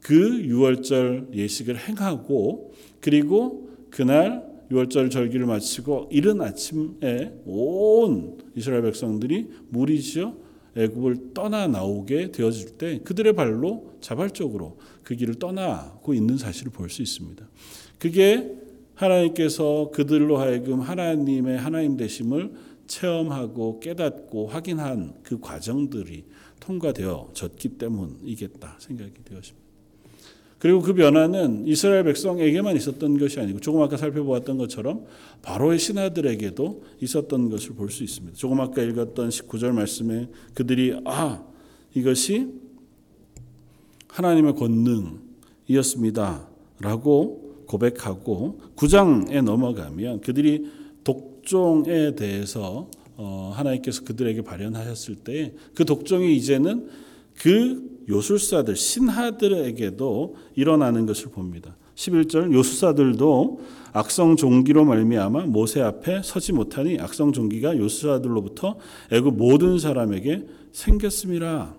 그 0.00 0.40
유월절 0.40 1.28
예식을 1.34 1.76
행하고 1.78 2.72
그리고 3.00 3.68
그날 3.90 4.49
유월절 4.70 5.10
절기를 5.10 5.46
마치고 5.46 6.08
이른 6.12 6.40
아침에 6.40 7.34
온 7.44 8.38
이스라엘 8.54 8.82
백성들이 8.82 9.48
무리지어 9.68 10.34
애굽을 10.76 11.34
떠나 11.34 11.66
나오게 11.66 12.30
되어질 12.30 12.78
때 12.78 13.00
그들의 13.02 13.32
발로 13.34 13.94
자발적으로 14.00 14.78
그 15.02 15.16
길을 15.16 15.34
떠나고 15.34 16.14
있는 16.14 16.38
사실을 16.38 16.70
볼 16.70 16.88
수 16.88 17.02
있습니다. 17.02 17.48
그게 17.98 18.54
하나님께서 18.94 19.90
그들로 19.92 20.38
하여금 20.38 20.80
하나님의 20.80 21.58
하나님 21.58 21.96
되심을 21.96 22.52
체험하고 22.86 23.80
깨닫고 23.80 24.48
확인한 24.48 25.14
그 25.22 25.40
과정들이 25.40 26.24
통과되어졌기 26.60 27.70
때문이겠다 27.70 28.76
생각이 28.78 29.12
되었습니다. 29.24 29.59
그리고 30.60 30.80
그 30.80 30.94
변화는 30.94 31.66
이스라엘 31.66 32.04
백성에게만 32.04 32.76
있었던 32.76 33.18
것이 33.18 33.40
아니고 33.40 33.58
조금 33.60 33.82
아까 33.82 33.96
살펴보았던 33.96 34.58
것처럼 34.58 35.06
바로의 35.42 35.80
신하들에게도 35.80 36.84
있었던 37.00 37.50
것을 37.50 37.74
볼 37.74 37.90
수 37.90 38.04
있습니다. 38.04 38.36
조금 38.36 38.60
아까 38.60 38.82
읽었던 38.82 39.30
19절 39.30 39.72
말씀에 39.72 40.28
그들이 40.54 41.00
아 41.04 41.42
이것이 41.94 42.52
하나님의 44.08 44.54
권능이었습니다라고 45.66 47.64
고백하고 47.66 48.60
9장에 48.76 49.42
넘어가면 49.42 50.20
그들이 50.20 50.70
독 51.02 51.30
독종에 51.40 52.14
대해서 52.14 52.88
어, 53.16 53.52
하나님께서 53.54 54.04
그들에게 54.04 54.42
발현하셨을 54.42 55.16
때 55.16 55.54
그 55.74 55.84
독종이 55.84 56.36
이제는 56.36 56.88
그 57.34 57.99
요술사들 58.10 58.76
신하들에게도 58.76 60.36
일어나는 60.56 61.06
것을 61.06 61.30
봅니다. 61.30 61.76
11절 61.94 62.52
요술사들도 62.52 63.60
악성 63.92 64.36
종기로 64.36 64.84
말미암아 64.84 65.46
모세 65.46 65.80
앞에 65.80 66.22
서지 66.22 66.52
못하니 66.52 66.98
악성 66.98 67.32
종기가 67.32 67.76
요술사들로부터 67.78 68.76
애굽 69.10 69.36
모든 69.36 69.78
사람에게 69.78 70.46
생겼음이라. 70.72 71.74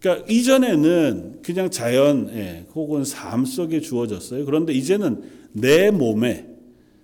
그러니까 0.00 0.26
이전에는 0.30 1.40
그냥 1.42 1.70
자연에 1.70 2.66
혹은 2.74 3.04
삶 3.04 3.44
속에 3.44 3.80
주어졌어요. 3.80 4.44
그런데 4.46 4.72
이제는 4.72 5.22
내 5.52 5.90
몸에 5.90 6.46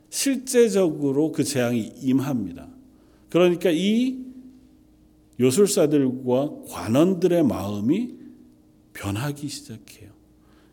실제적으로 0.08 1.32
그 1.32 1.44
재앙이 1.44 1.92
임합니다. 2.02 2.68
그러니까 3.28 3.70
이 3.70 4.18
요술사들과 5.38 6.50
관원들의 6.70 7.44
마음이 7.44 8.15
변하기 8.96 9.48
시작해요. 9.48 10.10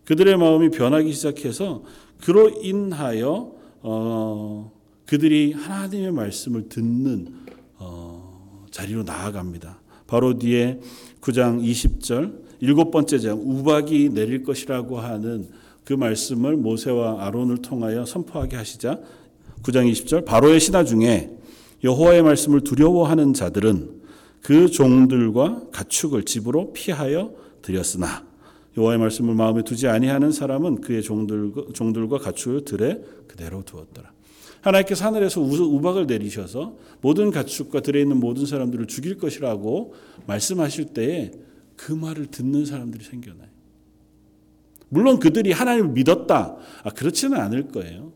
그들의 0.05 0.37
마음이 0.37 0.69
변하기 0.69 1.11
시작해서 1.13 1.83
그로 2.21 2.49
인하여 2.61 3.53
어, 3.81 4.71
그들이 5.05 5.53
하나님의 5.53 6.11
말씀을 6.11 6.69
듣는 6.69 7.27
어, 7.77 8.65
자리로 8.71 9.03
나아갑니다. 9.03 9.81
바로 10.07 10.37
뒤에 10.39 10.79
9장 11.21 11.61
20절 11.63 12.43
일곱 12.61 12.91
번째 12.91 13.19
장 13.19 13.39
우박이 13.39 14.09
내릴 14.13 14.43
것이라고 14.43 14.99
하는 14.99 15.49
그 15.83 15.93
말씀을 15.93 16.55
모세와 16.55 17.25
아론을 17.25 17.57
통하여 17.57 18.05
선포하게 18.05 18.55
하시자 18.55 18.99
9장 19.63 19.91
20절 19.91 20.25
바로의 20.25 20.59
신하 20.59 20.85
중에 20.85 21.29
여호와의 21.83 22.23
말씀을 22.23 22.61
두려워하는 22.61 23.33
자들은 23.33 24.01
그 24.41 24.69
종들과 24.69 25.63
가축을 25.71 26.23
집으로 26.23 26.71
피하여 26.71 27.42
들였으나 27.63 28.25
여호와의 28.77 28.99
말씀을 28.99 29.33
마음에 29.33 29.63
두지 29.63 29.87
아니하는 29.87 30.31
사람은 30.31 30.81
그의 30.81 31.01
종들, 31.01 31.53
종들과 31.73 32.19
가축을 32.19 32.65
들에 32.65 33.01
그대로 33.27 33.63
두었더라. 33.63 34.11
하나님께서 34.61 35.05
하늘에서 35.05 35.41
우박을 35.41 36.07
내리셔서 36.07 36.75
모든 37.01 37.31
가축과 37.31 37.81
들에 37.81 38.01
있는 38.01 38.19
모든 38.19 38.45
사람들을 38.45 38.87
죽일 38.87 39.17
것이라고 39.17 39.93
말씀하실 40.25 40.93
때에 40.93 41.31
그 41.75 41.91
말을 41.91 42.27
듣는 42.27 42.65
사람들이 42.65 43.03
생겨나요. 43.03 43.49
물론 44.89 45.19
그들이 45.19 45.51
하나님을 45.51 45.91
믿었다. 45.91 46.55
아, 46.83 46.89
그렇지는 46.91 47.39
않을 47.39 47.69
거예요. 47.69 48.13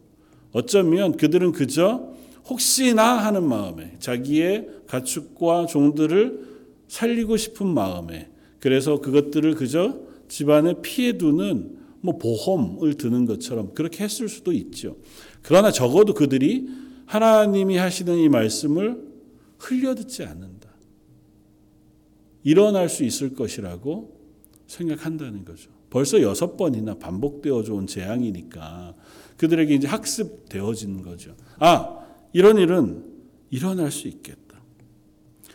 어쩌면 0.54 1.18
그들은 1.18 1.52
그저 1.52 2.14
혹시나 2.46 3.18
하는 3.18 3.44
마음에 3.44 3.96
자기의 4.00 4.70
가축과 4.88 5.66
종들을 5.66 6.48
살리고 6.88 7.36
싶은 7.36 7.68
마음에 7.68 8.30
그래서 8.60 9.00
그것들을 9.00 9.56
그저 9.56 10.00
집안에 10.28 10.82
피해두는 10.82 11.78
뭐 12.02 12.18
보험을 12.18 12.96
드는 12.96 13.26
것처럼 13.26 13.74
그렇게 13.74 14.04
했을 14.04 14.30
수도 14.30 14.52
있죠. 14.52 14.98
그러나 15.42 15.72
적어도 15.72 16.14
그들이 16.14 16.68
하나님이 17.06 17.78
하시는 17.78 18.18
이 18.18 18.30
말씀을 18.30 19.02
흘려듣지 19.60 20.24
않는다. 20.24 20.70
일어날 22.44 22.90
수 22.90 23.04
있을 23.04 23.34
것이라고 23.34 24.18
생각한다는 24.68 25.44
거죠. 25.44 25.70
벌써 25.90 26.22
여섯 26.22 26.58
번이나 26.58 26.96
반복되어져 26.96 27.74
온 27.74 27.88
재앙이니까 27.88 28.96
그들에게 29.38 29.74
이제 29.74 29.88
학습되어진 29.88 31.02
거죠. 31.02 31.36
아, 31.60 32.00
이런 32.34 32.58
일은 32.58 33.04
일어날 33.50 33.92
수 33.92 34.08
있겠다. 34.08 34.62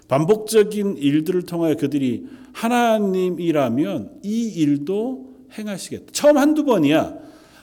반복적인 0.09 0.97
일들을 0.97 1.43
통하여 1.43 1.77
그들이 1.77 2.27
하나님이라면 2.53 4.21
이 4.23 4.49
일도 4.49 5.33
행하시겠다. 5.59 6.13
처음 6.13 6.39
한두 6.39 6.65
번이야. 6.65 7.15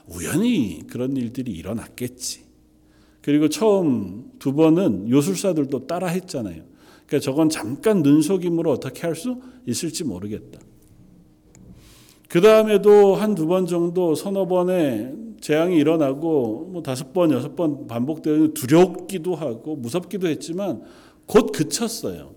우연히 0.07 0.81
그런 0.87 1.15
일들이 1.17 1.51
일어났겠지. 1.51 2.41
그리고 3.21 3.49
처음 3.49 4.31
두 4.39 4.53
번은 4.53 5.09
요술사들도 5.09 5.87
따라 5.87 6.07
했잖아요. 6.07 6.63
그러니까 7.05 7.19
저건 7.23 7.49
잠깐 7.49 8.01
눈속임으로 8.01 8.71
어떻게 8.71 9.01
할 9.01 9.15
수 9.15 9.41
있을지 9.65 10.03
모르겠다. 10.03 10.59
그 12.27 12.41
다음에도 12.41 13.15
한 13.15 13.33
두 13.35 13.47
번 13.47 13.65
정도 13.65 14.13
서너 14.15 14.47
번의 14.47 15.13
재앙이 15.41 15.75
일어나고 15.77 16.69
뭐 16.71 16.83
다섯 16.83 17.13
번, 17.13 17.31
여섯 17.31 17.55
번 17.55 17.87
반복되는 17.87 18.53
두렵기도 18.53 19.35
하고 19.35 19.75
무섭기도 19.75 20.27
했지만 20.27 20.81
곧 21.25 21.51
그쳤어요. 21.51 22.35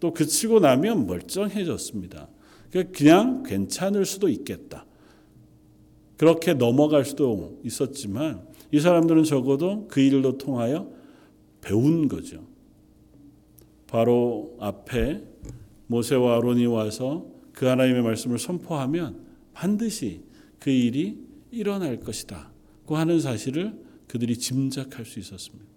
또 0.00 0.12
그치고 0.12 0.60
나면 0.60 1.06
멀쩡해졌습니다. 1.06 2.28
그러니까 2.70 2.98
그냥 2.98 3.42
괜찮을 3.42 4.06
수도 4.06 4.28
있겠다. 4.28 4.86
그렇게 6.16 6.54
넘어갈 6.54 7.04
수도 7.04 7.60
있었지만 7.64 8.46
이 8.72 8.80
사람들은 8.80 9.24
적어도 9.24 9.86
그 9.88 10.00
일로 10.00 10.38
통하여 10.38 10.90
배운 11.60 12.08
거죠. 12.08 12.46
바로 13.86 14.56
앞에 14.60 15.22
모세와 15.86 16.36
아론이 16.36 16.66
와서 16.66 17.26
그 17.52 17.66
하나님의 17.66 18.02
말씀을 18.02 18.38
선포하면 18.38 19.26
반드시 19.52 20.22
그 20.58 20.70
일이 20.70 21.18
일어날 21.50 22.00
것이다. 22.00 22.50
고 22.86 22.96
하는 22.96 23.20
사실을 23.20 23.74
그들이 24.06 24.36
짐작할 24.38 25.04
수 25.04 25.18
있었습니다. 25.18 25.69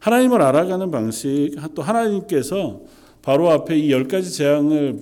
하나님을 0.00 0.40
알아가는 0.42 0.90
방식, 0.90 1.50
또 1.74 1.82
하나님께서 1.82 2.82
바로 3.22 3.50
앞에 3.50 3.76
이 3.78 3.90
열 3.90 4.06
가지 4.08 4.32
재앙을 4.32 5.00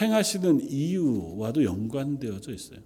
행하시는 0.00 0.60
이유와도 0.70 1.64
연관되어져 1.64 2.52
있어요. 2.52 2.80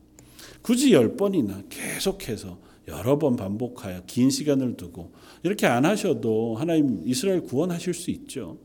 굳이 0.62 0.92
열 0.92 1.16
번이나 1.16 1.62
계속해서 1.68 2.58
여러 2.88 3.18
번 3.18 3.36
반복하여 3.36 4.02
긴 4.06 4.30
시간을 4.30 4.76
두고 4.76 5.12
이렇게 5.42 5.66
안 5.66 5.84
하셔도 5.84 6.56
하나님 6.56 7.02
이스라엘 7.04 7.40
구원하실 7.42 7.94
수 7.94 8.10
있죠. 8.10 8.58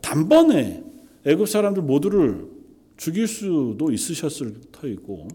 단번에 0.00 0.82
애굽 1.24 1.48
사람들 1.48 1.82
모두를 1.82 2.46
죽일 2.96 3.26
수도 3.26 3.90
있으셨을 3.92 4.60
터이고 4.72 5.28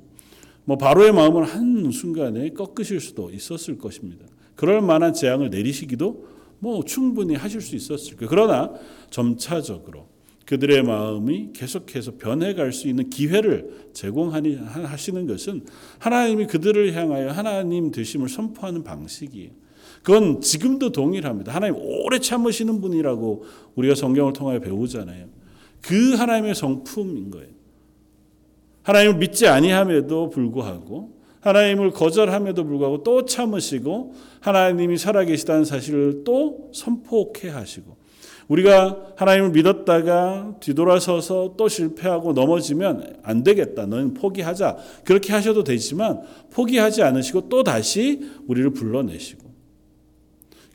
뭐 0.66 0.78
바로의 0.78 1.12
마음을 1.14 1.44
한 1.44 1.92
순간에 1.92 2.50
꺾으실 2.50 3.00
수도 3.00 3.30
있었을 3.32 3.78
것입니다. 3.78 4.26
그럴 4.56 4.82
만한 4.82 5.14
재앙을 5.14 5.50
내리시기도 5.50 6.33
뭐 6.64 6.86
충분히 6.86 7.36
하실 7.36 7.60
수 7.60 7.76
있었을 7.76 8.16
거예요. 8.16 8.30
그러나 8.30 8.72
점차적으로 9.10 10.08
그들의 10.46 10.82
마음이 10.84 11.50
계속해서 11.52 12.14
변해갈 12.18 12.72
수 12.72 12.88
있는 12.88 13.10
기회를 13.10 13.90
제공하시는 13.92 15.28
것은 15.28 15.66
하나님이 16.00 16.48
그들을 16.48 16.94
향하여 16.94 17.32
하나님 17.32 17.92
되심을 17.92 18.30
선포하는 18.30 18.84
방식이에요. 18.86 19.52
그건 20.04 20.40
지금도 20.40 20.94
동일합니다. 20.94 21.54
하나님 21.54 21.76
오래 21.78 22.20
참으시는 22.20 22.80
분이라고 22.80 23.44
우리가 23.76 23.96
성경을 23.96 24.32
통하여 24.32 24.60
배우잖아요. 24.60 25.28
그 25.82 26.14
하나님의 26.14 26.56
성품인 26.56 27.30
거예요. 27.30 27.50
하나님을 28.84 29.18
믿지 29.18 29.48
아니함에도 29.48 30.30
불구하고 30.30 31.13
하나님을 31.44 31.92
거절함에도 31.92 32.64
불구하고 32.64 33.04
또 33.04 33.26
참으시고 33.26 34.16
하나님이 34.40 34.98
살아계시다는 34.98 35.66
사실을 35.66 36.24
또 36.24 36.70
선포케 36.74 37.50
하시고 37.50 37.98
우리가 38.48 39.14
하나님을 39.16 39.52
믿었다가 39.52 40.56
뒤돌아서서 40.60 41.56
또 41.58 41.68
실패하고 41.68 42.34
넘어지면 42.34 43.18
안 43.24 43.44
되겠다. 43.44 43.86
너는 43.86 44.14
포기하자. 44.14 44.78
그렇게 45.06 45.32
하셔도 45.34 45.64
되지만 45.64 46.22
포기하지 46.52 47.04
않으시고 47.04 47.50
또 47.50 47.64
다시 47.64 48.22
우리를 48.48 48.72
불러내시고 48.72 49.44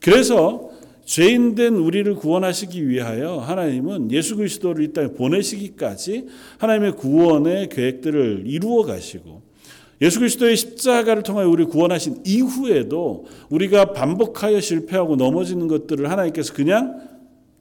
그래서 0.01 0.71
죄인된 1.05 1.75
우리를 1.75 2.15
구원하시기 2.17 2.89
위하여 2.89 3.39
하나님은 3.39 4.13
예수 4.13 4.37
그리스도를 4.37 4.85
이 4.85 4.93
땅에 4.93 5.09
보내시기까지 5.09 6.27
하나님의 6.59 6.93
구원의 6.97 7.71
계획들을 7.71 8.43
이루어 8.47 8.85
가시고 8.85 9.48
예수 10.01 10.21
그리스도의 10.21 10.57
십자가를 10.57 11.23
통하여 11.23 11.49
우리를 11.49 11.71
구원하신 11.71 12.23
이후에도 12.25 13.27
우리가 13.51 13.93
반복하여 13.93 14.61
실패하고 14.61 15.17
넘어지는 15.17 15.67
것들을 15.67 16.09
하나님께서 16.11 16.55
그냥 16.55 17.01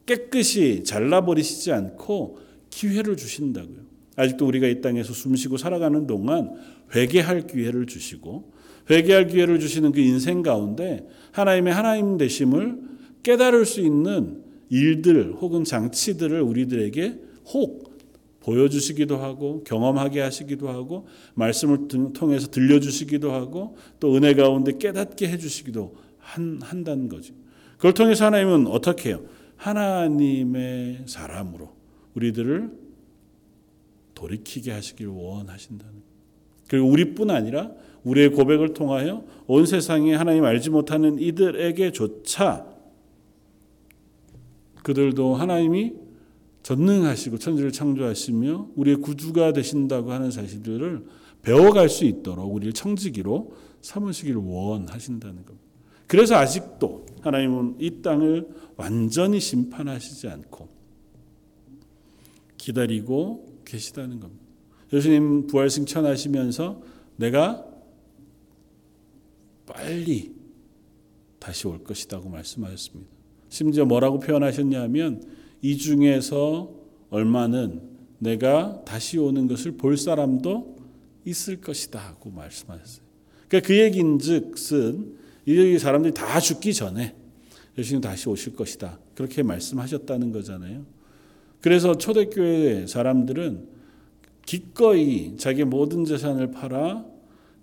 깨끗이 0.05 0.83
잘라버리시지 0.83 1.71
않고 1.71 2.37
기회를 2.69 3.17
주신다고요. 3.17 3.87
아직도 4.15 4.45
우리가 4.45 4.67
이 4.67 4.81
땅에서 4.81 5.13
숨쉬고 5.13 5.57
살아가는 5.57 6.07
동안 6.07 6.51
회개할 6.95 7.47
기회를 7.47 7.85
주시고 7.85 8.51
회개할 8.89 9.27
기회를 9.27 9.59
주시는 9.59 9.91
그 9.91 9.99
인생 9.99 10.41
가운데 10.41 11.07
하나님의 11.31 11.73
하나님 11.73 12.17
되심을 12.17 12.79
깨달을 13.23 13.65
수 13.65 13.81
있는 13.81 14.43
일들 14.69 15.33
혹은 15.33 15.63
장치들을 15.63 16.41
우리들에게 16.41 17.19
혹 17.53 17.86
보여주시기도 18.47 19.17
하고 19.17 19.61
경험하게 19.65 20.21
하시기도 20.21 20.69
하고 20.69 21.05
말씀을 21.33 21.89
통해서 22.13 22.47
들려주시기도 22.47 23.33
하고 23.33 23.75
또 23.99 24.15
은혜 24.15 24.33
가운데 24.33 24.77
깨닫게 24.77 25.27
해주시기도 25.27 25.95
한, 26.17 26.61
한다는 26.63 27.09
거죠. 27.09 27.33
그걸 27.75 27.93
통해서 27.93 28.25
하나님은 28.25 28.67
어떻게 28.67 29.09
해요? 29.09 29.21
하나님의 29.57 31.03
사람으로 31.07 31.73
우리들을 32.15 32.71
돌이키게 34.15 34.71
하시길 34.71 35.07
원하신다는 35.07 35.91
거예요. 35.91 36.07
그리고 36.69 36.87
우리뿐 36.87 37.29
아니라 37.29 37.71
우리의 38.03 38.29
고백을 38.29 38.73
통하여 38.73 39.25
온 39.47 39.65
세상에 39.65 40.15
하나님 40.15 40.45
알지 40.45 40.69
못하는 40.69 41.19
이들에게조차 41.19 42.65
그들도 44.83 45.35
하나님이 45.35 46.06
전능하시고 46.67 47.37
천지를 47.37 47.71
창조하시며 47.71 48.71
우리의 48.75 48.97
구주가 48.97 49.53
되신다고 49.53 50.11
하는 50.11 50.31
사실들을 50.31 51.05
배워갈 51.41 51.87
수 51.87 52.03
있도록 52.03 52.53
우리를 52.53 52.73
청지기로 52.73 53.53
삼으시기를 53.79 54.41
원하신다는 54.43 55.45
겁니다. 55.45 55.65
그래서 56.07 56.35
아직도 56.35 57.05
하나님은 57.21 57.77
이 57.79 58.01
땅을 58.01 58.49
완전히 58.75 59.39
심판하시지 59.39 60.27
않고 60.27 60.67
기다리고 62.57 63.61
계시다는 63.63 64.19
겁니다. 64.19 64.43
예수님 64.91 65.47
부활 65.47 65.69
승천하시면서 65.69 66.81
내가 67.15 67.65
빨리 69.65 70.35
다시 71.39 71.65
올 71.65 71.81
것이라고 71.81 72.27
말씀하셨습니다. 72.27 73.09
심지어 73.47 73.85
뭐라고 73.85 74.19
표현하셨냐면 74.19 75.36
이 75.61 75.77
중에서 75.77 76.71
얼마는 77.09 77.81
내가 78.19 78.83
다시 78.85 79.17
오는 79.17 79.47
것을 79.47 79.73
볼 79.73 79.97
사람도 79.97 80.77
있을 81.25 81.61
것이다 81.61 81.99
하고 81.99 82.29
말씀하셨어요. 82.31 83.05
그러니까 83.47 83.67
그 83.67 83.77
얘긴즉슨 83.77 85.17
이 85.45 85.77
사람들이 85.79 86.13
다 86.13 86.39
죽기 86.39 86.73
전에 86.73 87.15
예수님 87.77 88.01
다시 88.01 88.27
오실 88.27 88.55
것이다. 88.55 88.99
그렇게 89.15 89.43
말씀하셨다는 89.43 90.31
거잖아요. 90.31 90.85
그래서 91.61 91.97
초대교회 91.97 92.87
사람들은 92.87 93.67
기꺼이 94.45 95.35
자기 95.37 95.63
모든 95.63 96.05
재산을 96.05 96.51
팔아 96.51 97.05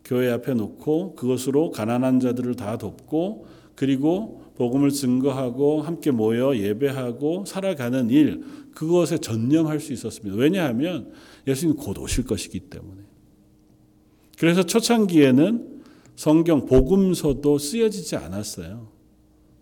교회 0.04 0.30
앞에 0.30 0.54
놓고 0.54 1.14
그것으로 1.14 1.70
가난한 1.70 2.20
자들을 2.20 2.54
다 2.57 2.76
돕고 2.76 3.46
그리고 3.74 4.43
복음을 4.56 4.90
증거하고 4.90 5.82
함께 5.82 6.10
모여 6.10 6.56
예배하고 6.56 7.44
살아가는 7.44 8.08
일 8.10 8.42
그것에 8.72 9.18
전념할 9.18 9.80
수 9.80 9.92
있었습니다. 9.92 10.36
왜냐하면 10.36 11.12
예수님 11.46 11.76
곧 11.76 11.98
오실 11.98 12.24
것이기 12.24 12.60
때문에. 12.60 13.02
그래서 14.38 14.62
초창기에는 14.64 15.82
성경 16.16 16.66
복음서도 16.66 17.58
쓰여지지 17.58 18.16
않았어요. 18.16 18.88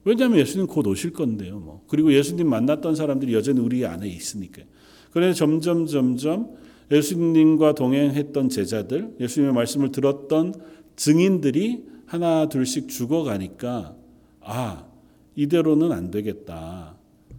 왜냐하면 0.04 0.38
예수님 0.38 0.66
곧 0.66 0.86
오실 0.86 1.12
건데요. 1.12 1.58
뭐. 1.58 1.84
그리고 1.88 2.12
예수님 2.12 2.48
만났던 2.48 2.94
사람들이 2.94 3.34
여전히 3.34 3.60
우리 3.60 3.86
안에 3.86 4.08
있으니까요. 4.08 4.66
그래서 5.10 5.34
점점 5.34 5.86
점점 5.86 6.56
예수님과 6.90 7.74
동행했던 7.74 8.48
제자들, 8.48 9.16
예수님의 9.20 9.54
말씀을 9.54 9.92
들었던 9.92 10.54
증인들이 10.96 11.84
하나 12.06 12.48
둘씩 12.48 12.88
죽어가니까 12.88 13.96
아 14.44 14.86
이대로는 15.36 15.92
안 15.92 16.10
되겠다. 16.10 16.96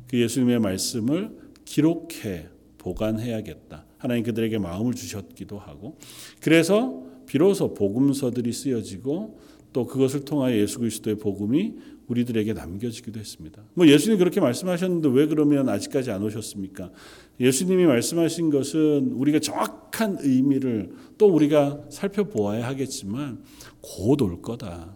그 0.07 0.19
예수님의 0.19 0.59
말씀을 0.59 1.37
기록해 1.65 2.47
보관해야겠다. 2.77 3.85
하나님 3.97 4.23
그들에게 4.23 4.57
마음을 4.59 4.93
주셨기도 4.93 5.57
하고 5.57 5.97
그래서 6.41 7.03
비로소 7.25 7.73
복음서들이 7.73 8.51
쓰여지고 8.51 9.39
또 9.71 9.87
그것을 9.87 10.25
통하여 10.25 10.55
예수 10.57 10.79
그리스도의 10.79 11.17
복음이 11.17 11.73
우리들에게 12.07 12.53
남겨지기도 12.53 13.19
했습니다. 13.19 13.63
뭐 13.73 13.87
예수님 13.87 14.19
그렇게 14.19 14.39
말씀하셨는데 14.41 15.09
왜 15.09 15.25
그러면 15.25 15.69
아직까지 15.69 16.11
안 16.11 16.21
오셨습니까? 16.21 16.91
예수님이 17.39 17.85
말씀하신 17.85 18.49
것은 18.49 19.13
우리가 19.13 19.39
정확한 19.39 20.17
의미를 20.21 20.91
또 21.17 21.27
우리가 21.27 21.85
살펴보아야 21.89 22.67
하겠지만 22.67 23.41
곧 23.81 24.21
올 24.21 24.41
거다. 24.41 24.95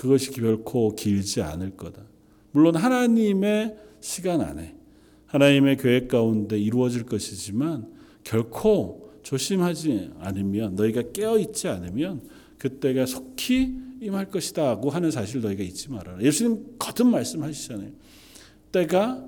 그것이 0.00 0.30
결코 0.30 0.94
길지 0.94 1.42
않을 1.42 1.76
거다. 1.76 2.00
물론 2.52 2.74
하나님의 2.74 3.76
시간 4.00 4.40
안에 4.40 4.74
하나님의 5.26 5.76
계획 5.76 6.08
가운데 6.08 6.58
이루어질 6.58 7.04
것이지만 7.04 7.86
결코 8.24 9.12
조심하지 9.22 10.12
않으면 10.18 10.74
너희가 10.74 11.12
깨어 11.12 11.38
있지 11.40 11.68
않으면 11.68 12.22
그때가 12.56 13.04
속히 13.04 13.74
임할 14.00 14.30
것이다고 14.30 14.88
하는 14.88 15.10
사실 15.10 15.42
너희가 15.42 15.62
잊지 15.62 15.90
말아라. 15.90 16.22
예수님 16.22 16.76
거듭 16.78 17.08
말씀하시잖아요. 17.08 17.90
때가 18.72 19.22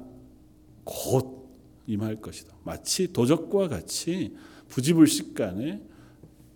곧 0.84 1.50
임할 1.86 2.16
것이다. 2.22 2.50
마치 2.64 3.12
도적과 3.12 3.68
같이 3.68 4.34
부지불식간에 4.68 5.82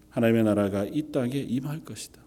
하나님의 0.09 0.45
나라가 0.45 0.87
이 0.87 1.13
땅에 1.13 1.37
임할 1.37 1.85
것이다. 1.85 2.26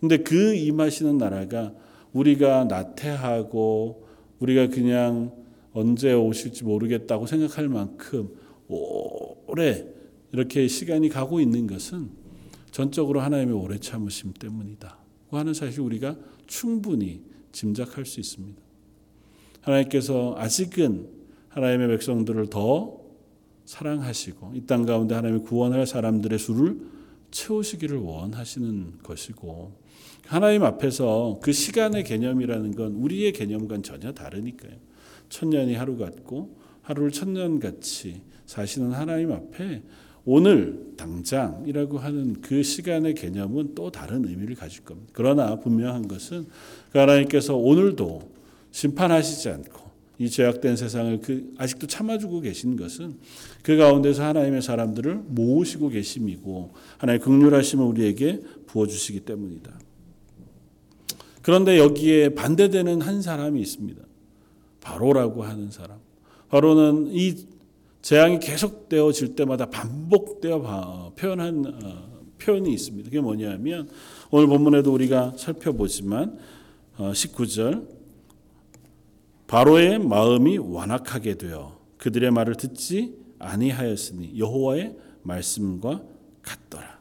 근데 0.00 0.18
그 0.18 0.54
임하시는 0.54 1.16
나라가 1.18 1.72
우리가 2.12 2.64
나태하고 2.64 4.06
우리가 4.38 4.68
그냥 4.68 5.32
언제 5.72 6.12
오실지 6.12 6.64
모르겠다고 6.64 7.26
생각할 7.26 7.68
만큼 7.68 8.28
오래 8.68 9.86
이렇게 10.32 10.68
시간이 10.68 11.08
가고 11.08 11.40
있는 11.40 11.66
것은 11.66 12.10
전적으로 12.70 13.20
하나님의 13.20 13.54
오래 13.54 13.78
참으심 13.78 14.32
때문이다. 14.34 14.98
하는 15.30 15.54
사실 15.54 15.80
우리가 15.80 16.16
충분히 16.46 17.22
짐작할 17.52 18.04
수 18.04 18.20
있습니다. 18.20 18.60
하나님께서 19.62 20.34
아직은 20.36 21.08
하나님의 21.48 21.88
백성들을 21.88 22.50
더 22.50 23.00
사랑하시고 23.64 24.52
이 24.54 24.66
땅 24.66 24.84
가운데 24.84 25.14
하나님의 25.14 25.44
구원할 25.44 25.86
사람들의 25.86 26.38
수를 26.38 26.80
채우시기를 27.34 27.98
원하시는 27.98 28.98
것이고 29.02 29.72
하나님 30.26 30.62
앞에서 30.62 31.40
그 31.42 31.52
시간의 31.52 32.04
개념이라는 32.04 32.74
건 32.74 32.94
우리의 32.94 33.32
개념과는 33.32 33.82
전혀 33.82 34.12
다르니까요. 34.12 34.72
천년이 35.28 35.74
하루 35.74 35.98
같고 35.98 36.56
하루를 36.82 37.10
천년 37.10 37.58
같이 37.58 38.22
사시는 38.46 38.92
하나님 38.92 39.32
앞에 39.32 39.82
오늘 40.24 40.94
당장이라고 40.96 41.98
하는 41.98 42.40
그 42.40 42.62
시간의 42.62 43.14
개념은 43.14 43.74
또 43.74 43.90
다른 43.90 44.26
의미를 44.26 44.54
가질 44.54 44.84
겁니다. 44.84 45.10
그러나 45.12 45.56
분명한 45.56 46.08
것은 46.08 46.46
그 46.90 46.98
하나님께서 46.98 47.56
오늘도 47.56 48.32
심판하시지 48.70 49.50
않고 49.50 49.83
이 50.18 50.30
죄악된 50.30 50.76
세상을 50.76 51.20
그 51.20 51.54
아직도 51.58 51.86
참아주고 51.86 52.40
계신 52.40 52.76
것은 52.76 53.18
그 53.62 53.76
가운데서 53.76 54.24
하나님의 54.24 54.62
사람들을 54.62 55.22
모으시고 55.26 55.88
계심이고 55.88 56.72
하나님의 56.98 57.24
극률하심을 57.24 57.84
우리에게 57.84 58.40
부어주시기 58.66 59.20
때문이다. 59.20 59.72
그런데 61.42 61.78
여기에 61.78 62.30
반대되는 62.30 63.02
한 63.02 63.22
사람이 63.22 63.60
있습니다. 63.60 64.02
바로라고 64.80 65.42
하는 65.42 65.70
사람. 65.70 65.98
바로는 66.48 67.08
이 67.10 67.34
재앙이 68.02 68.38
계속되어질 68.38 69.34
때마다 69.34 69.66
반복되어 69.70 71.12
표현한 71.16 71.64
어, 71.82 72.24
표현이 72.38 72.72
있습니다. 72.72 73.08
그게 73.08 73.20
뭐냐면 73.20 73.88
오늘 74.30 74.46
본문에도 74.46 74.92
우리가 74.92 75.32
살펴보지만 75.36 76.38
19절 76.98 77.88
어, 77.88 77.93
바로의 79.46 79.98
마음이 79.98 80.58
완악하게 80.58 81.36
되어 81.36 81.78
그들의 81.98 82.30
말을 82.30 82.56
듣지 82.56 83.14
아니하였으니 83.38 84.38
여호와의 84.38 84.96
말씀과 85.22 86.02
같더라. 86.42 86.98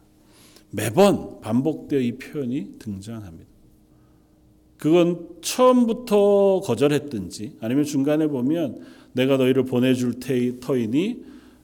매번 0.71 1.39
반복되어 1.41 1.99
이 1.99 2.17
표현이 2.17 2.79
등장합니다. 2.79 3.49
그건 4.77 5.29
처음부터 5.41 6.62
거절했든지 6.65 7.58
아니면 7.62 7.86
중간에 7.86 8.27
보면 8.27 8.82
내가 9.13 9.38
너희를 9.38 9.65
보내줄 9.65 10.19
터이니 10.60 11.23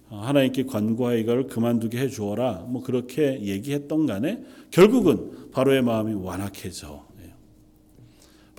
어, 0.10 0.22
하나님께 0.24 0.64
관과하 0.64 1.14
이걸 1.16 1.48
그만두게 1.48 2.00
해 2.00 2.08
주어라. 2.08 2.66
뭐 2.68 2.82
그렇게 2.82 3.42
얘기했던 3.42 4.06
간에 4.06 4.44
결국은 4.72 5.52
바로의 5.52 5.82
마음이 5.84 6.14
완악해져. 6.14 7.09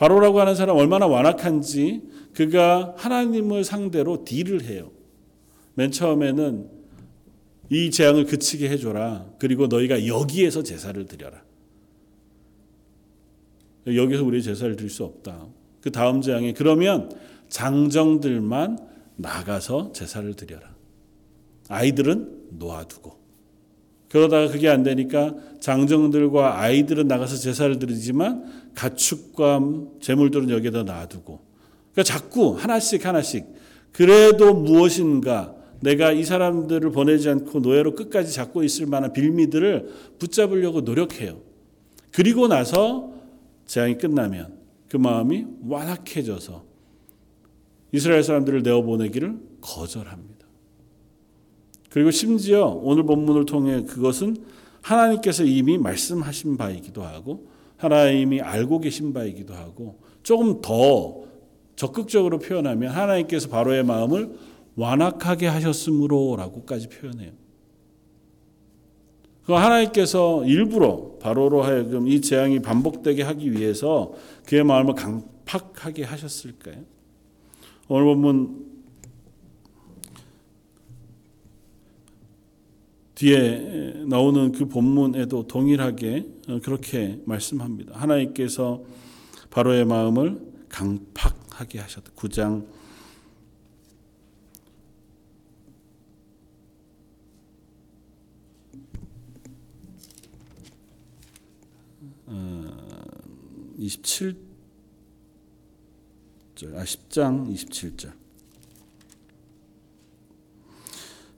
바로라고 0.01 0.41
하는 0.41 0.55
사람 0.55 0.79
얼마나 0.79 1.07
완악한지 1.07 2.01
그가 2.33 2.95
하나님을 2.97 3.65
상대로 3.65 4.25
딜을 4.25 4.65
해요. 4.65 4.91
맨 5.75 5.91
처음에는 5.91 6.71
이 7.69 7.91
재앙을 7.91 8.25
그치게 8.25 8.71
해줘라. 8.71 9.27
그리고 9.39 9.67
너희가 9.67 10.07
여기에서 10.07 10.63
제사를 10.63 11.05
드려라. 11.05 11.45
여기서 13.87 14.25
우리 14.25 14.43
제사를 14.43 14.75
드릴 14.75 14.89
수 14.89 15.05
없다. 15.05 15.47
그 15.83 15.93
다음 15.93 16.23
재앙에 16.23 16.55
그러면 16.55 17.11
장정들만 17.51 18.79
나가서 19.17 19.93
제사를 19.93 20.33
드려라. 20.33 20.75
아이들은 21.69 22.47
놓아두고. 22.53 23.20
그러다가 24.11 24.49
그게 24.49 24.69
안 24.69 24.83
되니까 24.83 25.35
장정들과 25.61 26.61
아이들은 26.61 27.07
나가서 27.07 27.37
제사를 27.37 27.79
드리지만 27.79 28.71
가축과 28.75 29.61
재물들은 30.01 30.51
여기다 30.51 30.83
놔두고 30.83 31.41
그러니까 31.93 32.03
자꾸 32.03 32.57
하나씩 32.59 33.07
하나씩 33.07 33.47
그래도 33.93 34.53
무엇인가 34.55 35.55
내가 35.81 36.13
이 36.13 36.25
사람들을 36.25 36.91
보내지 36.91 37.29
않고 37.31 37.61
노예로 37.61 37.95
끝까지 37.95 38.33
잡고 38.33 38.63
있을 38.65 38.87
만한 38.87 39.13
빌미들을 39.13 39.89
붙잡으려고 40.19 40.83
노력해요. 40.83 41.41
그리고 42.13 42.49
나서 42.49 43.13
재앙이 43.67 43.97
끝나면 43.97 44.59
그 44.89 44.97
마음이 44.97 45.47
완악해져서 45.67 46.65
이스라엘 47.93 48.23
사람들을 48.23 48.63
내어 48.63 48.83
보내기를 48.83 49.39
거절합니다. 49.61 50.30
그리고 51.91 52.11
심지어 52.11 52.67
오늘 52.67 53.03
본문을 53.05 53.47
통해 53.47 53.83
그것은 53.83 54.37
하나님께서 54.83 55.45
이미 55.45 55.77
말씀하신 55.77 56.57
바이기도 56.57 57.03
하고 57.03 57.49
하나님이 57.77 58.41
알고 58.41 58.81
계신 58.81 59.13
바이기도 59.13 59.55
하고 59.55 59.99
조금 60.23 60.61
더 60.61 61.25
적극적으로 61.77 62.39
표현하면 62.39 62.93
하나님께서 62.93 63.49
바로의 63.49 63.85
마음을 63.85 64.37
완악하게 64.77 65.47
하셨으므로라고까지 65.47 66.89
표현해요. 66.89 67.33
그 69.45 69.55
하나님께서 69.55 70.45
일부러 70.45 71.17
바로로 71.21 71.63
하여금 71.63 72.07
이 72.07 72.21
재앙이 72.21 72.61
반복되게 72.61 73.23
하기 73.23 73.53
위해서 73.53 74.13
그의 74.47 74.63
마음을 74.63 74.95
강팍하게 74.95 76.05
하셨을까요? 76.05 76.85
오늘 77.89 78.05
본문 78.05 78.70
뒤에 83.21 84.05
나오는 84.07 84.51
그 84.51 84.67
본문에도 84.67 85.47
동일하게 85.47 86.27
그렇게 86.63 87.21
말씀합니다. 87.27 87.95
하나님께서 88.01 88.83
바로의 89.51 89.85
마음을 89.85 90.41
강팍하게 90.71 91.81
하셨다. 91.81 92.13
9장 92.13 92.67
어, 102.25 102.71
27절, 103.79 104.39
아 106.75 106.85
10장 106.85 107.53
27절. 107.53 108.30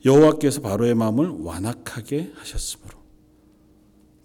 여호와께서 0.04 0.60
바로의 0.60 0.94
마음을 0.94 1.28
완악하게 1.28 2.32
하셨으므로 2.34 2.98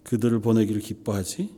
그들을 0.03 0.39
보내기를 0.39 0.81
기뻐하지 0.81 1.53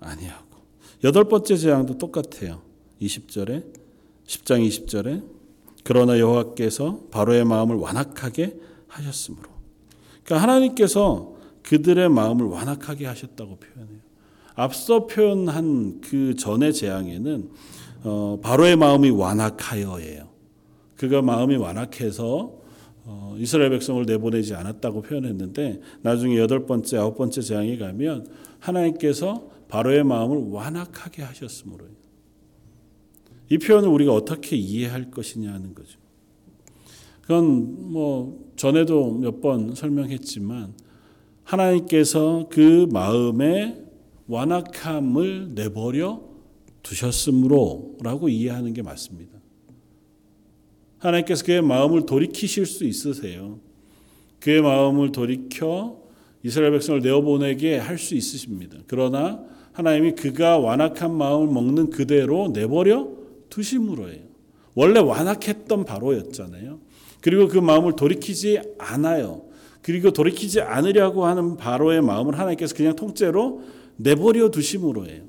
아니하고 0.00 0.58
여덟 1.04 1.24
번째 1.24 1.56
재앙도 1.56 1.98
똑같아요. 1.98 2.62
20절에 3.00 3.64
10장 4.26 4.66
20절에 4.66 5.24
그러나 5.84 6.18
여호와께서 6.18 7.06
바로의 7.10 7.44
마음을 7.44 7.76
완악하게 7.76 8.58
하셨으므로 8.86 9.50
그러니까 10.24 10.42
하나님께서 10.42 11.34
그들의 11.62 12.08
마음을 12.08 12.46
완악하게 12.46 13.06
하셨다고 13.06 13.56
표현해요. 13.56 14.00
앞서 14.54 15.06
표현한 15.06 16.00
그 16.02 16.34
전의 16.36 16.74
재앙에는 16.74 17.50
어, 18.04 18.38
바로의 18.42 18.76
마음이 18.76 19.10
완악하여예요. 19.10 20.28
그가 20.96 21.22
마음이 21.22 21.56
완악해서 21.56 22.61
어, 23.04 23.34
이스라엘 23.38 23.70
백성을 23.70 24.04
내보내지 24.04 24.54
않았다고 24.54 25.02
표현했는데 25.02 25.80
나중에 26.02 26.38
여덟 26.38 26.66
번째, 26.66 26.98
아홉 26.98 27.16
번째 27.16 27.40
재앙에 27.40 27.76
가면 27.76 28.28
하나님께서 28.60 29.50
바로의 29.68 30.04
마음을 30.04 30.50
완악하게 30.50 31.22
하셨으므로 31.22 31.86
이 33.48 33.58
표현을 33.58 33.88
우리가 33.88 34.12
어떻게 34.14 34.56
이해할 34.56 35.10
것이냐 35.10 35.52
하는 35.52 35.74
거죠. 35.74 35.98
그건 37.22 37.92
뭐 37.92 38.50
전에도 38.56 39.12
몇 39.18 39.40
번 39.40 39.74
설명했지만 39.74 40.74
하나님께서 41.44 42.48
그 42.50 42.86
마음의 42.90 43.84
완악함을 44.26 45.54
내버려 45.54 46.22
두셨으므로라고 46.82 48.28
이해하는 48.28 48.72
게 48.72 48.82
맞습니다. 48.82 49.41
하나님께서 51.02 51.44
그의 51.44 51.62
마음을 51.62 52.06
돌이키실 52.06 52.66
수 52.66 52.84
있으세요. 52.84 53.58
그의 54.40 54.62
마음을 54.62 55.12
돌이켜 55.12 56.00
이스라엘 56.42 56.72
백성을 56.72 57.00
내어보내게 57.00 57.76
할 57.78 57.98
수 57.98 58.14
있으십니다. 58.14 58.78
그러나 58.86 59.40
하나님이 59.72 60.12
그가 60.12 60.58
완악한 60.58 61.14
마음을 61.14 61.52
먹는 61.52 61.90
그대로 61.90 62.48
내버려 62.52 63.08
두심으로예요. 63.50 64.22
원래 64.74 65.00
완악했던 65.00 65.84
바로였잖아요. 65.84 66.78
그리고 67.20 67.48
그 67.48 67.58
마음을 67.58 67.94
돌이키지 67.94 68.60
않아요. 68.78 69.42
그리고 69.82 70.12
돌이키지 70.12 70.60
않으려고 70.60 71.26
하는 71.26 71.56
바로의 71.56 72.02
마음을 72.02 72.38
하나님께서 72.38 72.74
그냥 72.74 72.94
통째로 72.96 73.62
내버려 73.96 74.50
두심으로예요. 74.50 75.22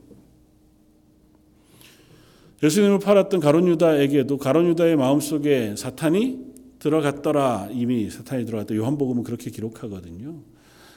예수님을 2.63 2.99
팔았던 2.99 3.41
가론 3.41 3.67
유다에게도 3.67 4.37
가론 4.37 4.67
유다의 4.69 4.95
마음속에 4.95 5.75
사탄이 5.75 6.39
들어갔더라 6.79 7.69
이미 7.71 8.09
사탄이 8.09 8.45
들어갔다 8.45 8.75
요한복음은 8.75 9.23
그렇게 9.23 9.51
기록하거든요. 9.51 10.35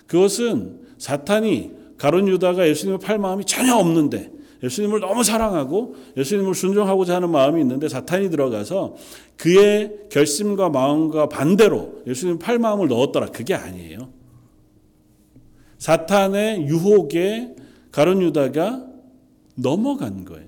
그것은 0.07 0.81
사탄이 0.99 1.73
가론 1.99 2.29
유다가 2.29 2.69
예수님을 2.69 3.01
팔 3.01 3.19
마음이 3.19 3.45
전혀 3.45 3.75
없는데 3.75 4.31
예수님을 4.63 5.01
너무 5.01 5.25
사랑하고 5.25 5.97
예수님을 6.17 6.55
순종하고자 6.55 7.17
하는 7.17 7.31
마음이 7.31 7.61
있는데 7.61 7.89
사탄이 7.89 8.31
들어가서 8.31 8.97
그의 9.37 9.93
결심과 10.11 10.71
마음과 10.71 11.29
반대로 11.29 12.03
예수님 12.07 12.39
팔 12.39 12.59
마음을 12.59 12.89
넣었더라 12.89 13.27
그게 13.27 13.55
아니에요. 13.55 14.11
사탄의 15.79 16.69
유혹에 16.69 17.55
가론 17.91 18.23
유다가 18.23 18.87
넘어간 19.57 20.25
거예요. 20.25 20.46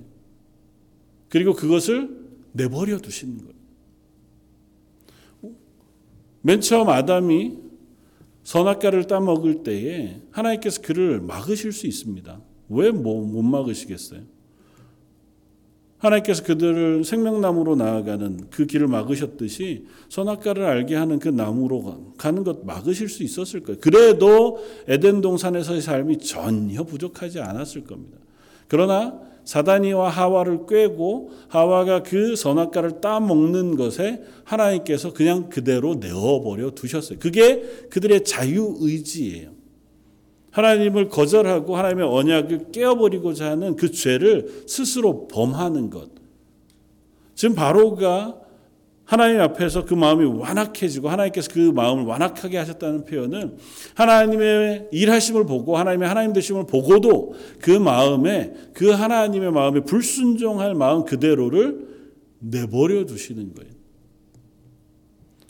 그리고 1.29 1.55
그것을 1.55 2.17
내버려 2.53 2.99
두시는 2.99 3.39
거예요. 3.39 3.53
맨 6.43 6.61
처음 6.61 6.89
아담이 6.89 7.59
선악과를 8.45 9.07
따먹을 9.07 9.63
때에 9.63 10.23
하나님께서 10.31 10.81
그를 10.81 11.21
막으실 11.21 11.73
수 11.73 11.87
있습니다. 11.87 12.41
왜 12.71 12.91
못 12.91 13.43
막으시겠어요? 13.43 14.23
하나님께서 15.99 16.45
그들을 16.45 17.05
생명나무로 17.05 17.75
나아가는 17.75 18.49
그 18.51 18.67
길을 18.67 18.87
막으셨듯이 18.87 19.87
선악과를 20.09 20.65
알게 20.65 20.95
하는 20.95 21.19
그 21.19 21.29
나무로 21.29 22.15
가는 22.17 22.45
것 22.45 22.65
막으실 22.65 23.09
수 23.09 23.25
있었을 23.25 23.61
거예요. 23.65 23.81
그래도 23.81 24.65
에덴 24.87 25.21
동산에서의 25.21 25.81
삶이 25.83 26.19
전혀 26.19 26.85
부족하지 26.85 27.41
않았을 27.41 27.85
겁니다. 27.85 28.17
그러나 28.69 29.21
사다니와 29.49 30.11
하와를 30.11 30.67
꿰고 30.67 31.31
하와가 31.49 32.03
그 32.03 32.37
선악과를 32.37 33.01
따먹는 33.01 33.77
것에 33.77 34.23
하나님께서 34.45 35.15
그냥 35.15 35.49
그대로 35.49 35.95
내어버려 35.95 36.73
두셨어요. 36.73 37.19
그게 37.19 37.63
그들의 37.89 38.25
자유의지예요. 38.25 39.53
하나님을 40.51 41.09
거절하고 41.09 41.79
하나님의 41.79 42.07
언약을 42.07 42.73
깨어버리고자 42.73 43.53
하는 43.53 43.75
그 43.77 43.91
죄를 43.91 44.65
스스로 44.67 45.27
범하는 45.29 45.89
것. 45.89 46.11
지금 47.35 47.55
바로가 47.55 48.37
하나님 49.09 49.41
앞에서 49.41 49.87
그 49.87 49.95
마음이 49.95 50.27
완악해지고 50.27 51.09
하나님께서 51.09 51.49
그 51.51 51.61
마음을 51.61 52.05
완악하게 52.05 52.59
하셨다는 52.59 53.07
표현은 53.07 53.57
하나님의 53.95 54.89
일하심을 54.93 55.47
보고 55.47 55.79
하나님의 55.79 56.07
하나님 56.07 56.35
되심을 56.35 56.67
보고도 56.67 57.35
그 57.59 57.71
마음에 57.71 58.53
그 58.75 58.91
하나님의 58.91 59.51
마음에 59.51 59.81
불순종할 59.81 60.75
마음 60.75 61.07
그대로를 61.07 61.89
내버려 62.41 63.07
두시는 63.07 63.55
거예요. 63.55 63.73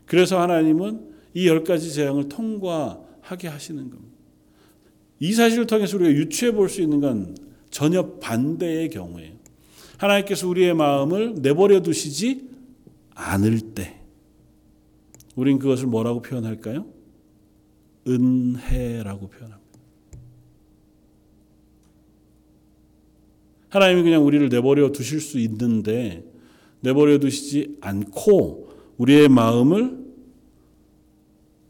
그래서 0.06 0.40
하나님은 0.40 1.08
이 1.34 1.48
열 1.48 1.64
가지 1.64 1.92
재앙을 1.92 2.28
통과하게 2.28 3.48
하시는 3.48 3.90
겁니다. 3.90 4.16
이 5.18 5.32
사실을 5.32 5.66
통해서 5.66 5.96
우리가 5.96 6.12
유추해 6.12 6.52
볼 6.52 6.68
수 6.68 6.80
있는 6.80 7.00
건 7.00 7.36
전혀 7.70 8.06
반대의 8.20 8.90
경우예요. 8.90 9.32
하나님께서 9.96 10.46
우리의 10.46 10.74
마음을 10.74 11.34
내버려 11.42 11.80
두시지 11.80 12.47
않을 13.18 13.60
때 13.74 14.00
우린 15.34 15.58
그것을 15.58 15.86
뭐라고 15.86 16.22
표현할까요? 16.22 16.86
은혜라고 18.06 19.28
표현합니다. 19.28 19.58
하나님이 23.68 24.02
그냥 24.02 24.24
우리를 24.24 24.48
내버려 24.48 24.92
두실 24.92 25.20
수 25.20 25.38
있는데 25.40 26.24
내버려 26.80 27.18
두시지 27.18 27.78
않고 27.80 28.70
우리의 28.96 29.28
마음을 29.28 30.06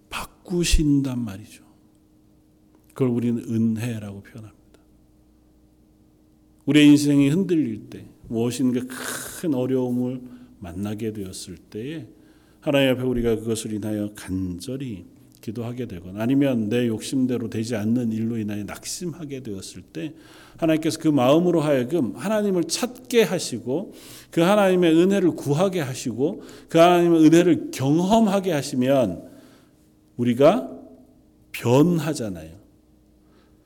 바꾸신단 0.09 1.19
말이죠. 1.19 1.65
그걸 2.89 3.09
우리는 3.09 3.43
은혜라고 3.43 4.23
표현합니다. 4.23 4.59
우리의 6.67 6.89
인생이 6.89 7.31
흔들릴 7.31 7.89
때 7.89 8.07
무엇인가 8.29 8.81
큰 9.41 9.55
어려움을 9.55 10.38
만나게 10.59 11.13
되었을 11.13 11.57
때에 11.71 12.07
하나님 12.61 12.91
앞에 12.91 13.03
우리가 13.03 13.37
그것을 13.37 13.73
인하여 13.73 14.11
간절히 14.15 15.05
기도하게 15.41 15.87
되거나 15.87 16.21
아니면 16.21 16.69
내 16.69 16.89
욕심대로 16.89 17.49
되지 17.49 17.77
않는 17.77 18.13
일로 18.13 18.39
인하여 18.39 18.65
낙심하게 18.65 19.41
되었을 19.41 19.83
때 19.83 20.13
하나님께서 20.57 20.99
그 20.99 21.09
마음으로 21.09 21.61
하여금 21.61 22.17
하나님을 22.17 22.65
찾게 22.65 23.23
하시고 23.23 23.93
그 24.31 24.41
하나님의 24.41 24.95
은혜를 24.95 25.31
구하게 25.33 25.81
하시고 25.81 26.43
그 26.69 26.79
하나님의 26.79 27.25
은혜를 27.25 27.71
경험하게 27.71 28.53
하시면 28.53 29.29
우리가 30.17 30.71
변하잖아요. 31.53 32.59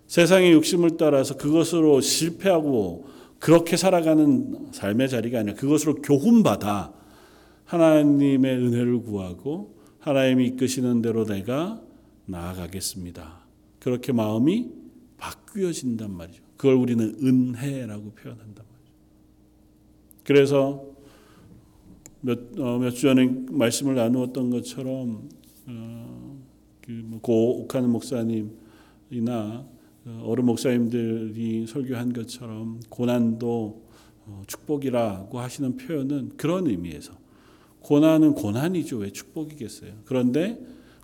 세상의 0.06 0.52
욕심을 0.52 0.98
따라서 0.98 1.36
그것으로 1.38 2.02
실패하고 2.02 3.06
그렇게 3.42 3.76
살아가는 3.76 4.68
삶의 4.70 5.08
자리가 5.08 5.40
아니라 5.40 5.56
그것으로 5.56 5.96
교훈받아 5.96 6.94
하나님의 7.64 8.56
은혜를 8.56 9.02
구하고 9.02 9.74
하나님이 9.98 10.46
이끄시는 10.46 11.02
대로 11.02 11.24
내가 11.24 11.82
나아가겠습니다. 12.26 13.40
그렇게 13.80 14.12
마음이 14.12 14.70
바뀌어진단 15.16 16.12
말이죠. 16.12 16.40
그걸 16.56 16.76
우리는 16.76 17.16
은혜라고 17.20 18.12
표현한단 18.12 18.64
말이죠. 18.64 18.92
그래서 20.22 20.84
몇, 22.20 22.56
어, 22.60 22.78
몇주 22.78 23.02
전에 23.02 23.26
말씀을 23.50 23.96
나누었던 23.96 24.50
것처럼 24.50 25.28
어, 25.66 26.38
그고 26.80 27.62
옥하는 27.62 27.90
목사님이나 27.90 29.66
어, 30.04 30.24
어른 30.26 30.44
목사님들이 30.46 31.66
설교한 31.66 32.12
것처럼 32.12 32.80
고난도 32.88 33.82
어, 34.26 34.42
축복이라고 34.46 35.38
하시는 35.38 35.76
표현은 35.76 36.32
그런 36.36 36.66
의미에서 36.66 37.12
고난은 37.80 38.34
고난이죠. 38.34 38.98
왜 38.98 39.10
축복이겠어요? 39.10 39.92
그런데 40.04 40.58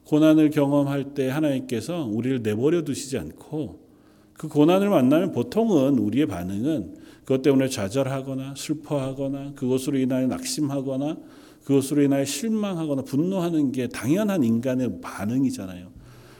고난을 0.04 0.50
경험할 0.50 1.14
때 1.14 1.28
하나님께서 1.28 2.04
우리를 2.04 2.42
내버려 2.42 2.82
두시지 2.82 3.18
않고 3.18 3.86
그 4.32 4.48
고난을 4.48 4.88
만나면 4.88 5.32
보통은 5.32 5.98
우리의 5.98 6.26
반응은 6.26 6.94
그것 7.24 7.42
때문에 7.42 7.68
좌절하거나 7.68 8.54
슬퍼하거나 8.56 9.52
그것으로 9.54 9.98
인하여 9.98 10.26
낙심하거나 10.28 11.18
그것으로 11.64 12.02
인하여 12.02 12.24
실망하거나 12.24 13.02
분노하는 13.02 13.72
게 13.72 13.88
당연한 13.88 14.44
인간의 14.44 15.00
반응이잖아요. 15.02 15.90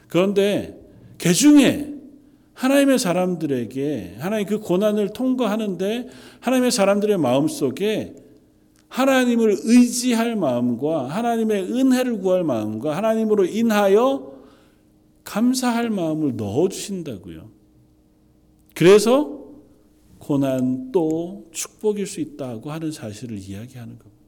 그런데 0.07 0.81
개 1.19 1.33
중에 1.33 1.98
하나님의 2.59 2.99
사람들에게 2.99 4.17
하나님 4.19 4.47
그 4.49 4.59
고난을 4.59 5.13
통과하는데 5.13 6.09
하나님의 6.41 6.73
사람들의 6.73 7.17
마음 7.17 7.47
속에 7.47 8.17
하나님을 8.89 9.59
의지할 9.63 10.35
마음과 10.35 11.09
하나님의 11.09 11.73
은혜를 11.73 12.19
구할 12.21 12.43
마음과 12.43 12.97
하나님으로 12.97 13.45
인하여 13.45 14.33
감사할 15.23 15.91
마음을 15.91 16.35
넣어 16.37 16.69
주신다고요. 16.69 17.49
그래서 18.75 19.39
고난도 20.19 21.51
축복일 21.53 22.09
수 22.09 22.21
있다고 22.21 22.73
하는 22.73 22.91
사실을 22.91 23.39
이야기하는 23.39 23.99
겁니다. 24.01 24.19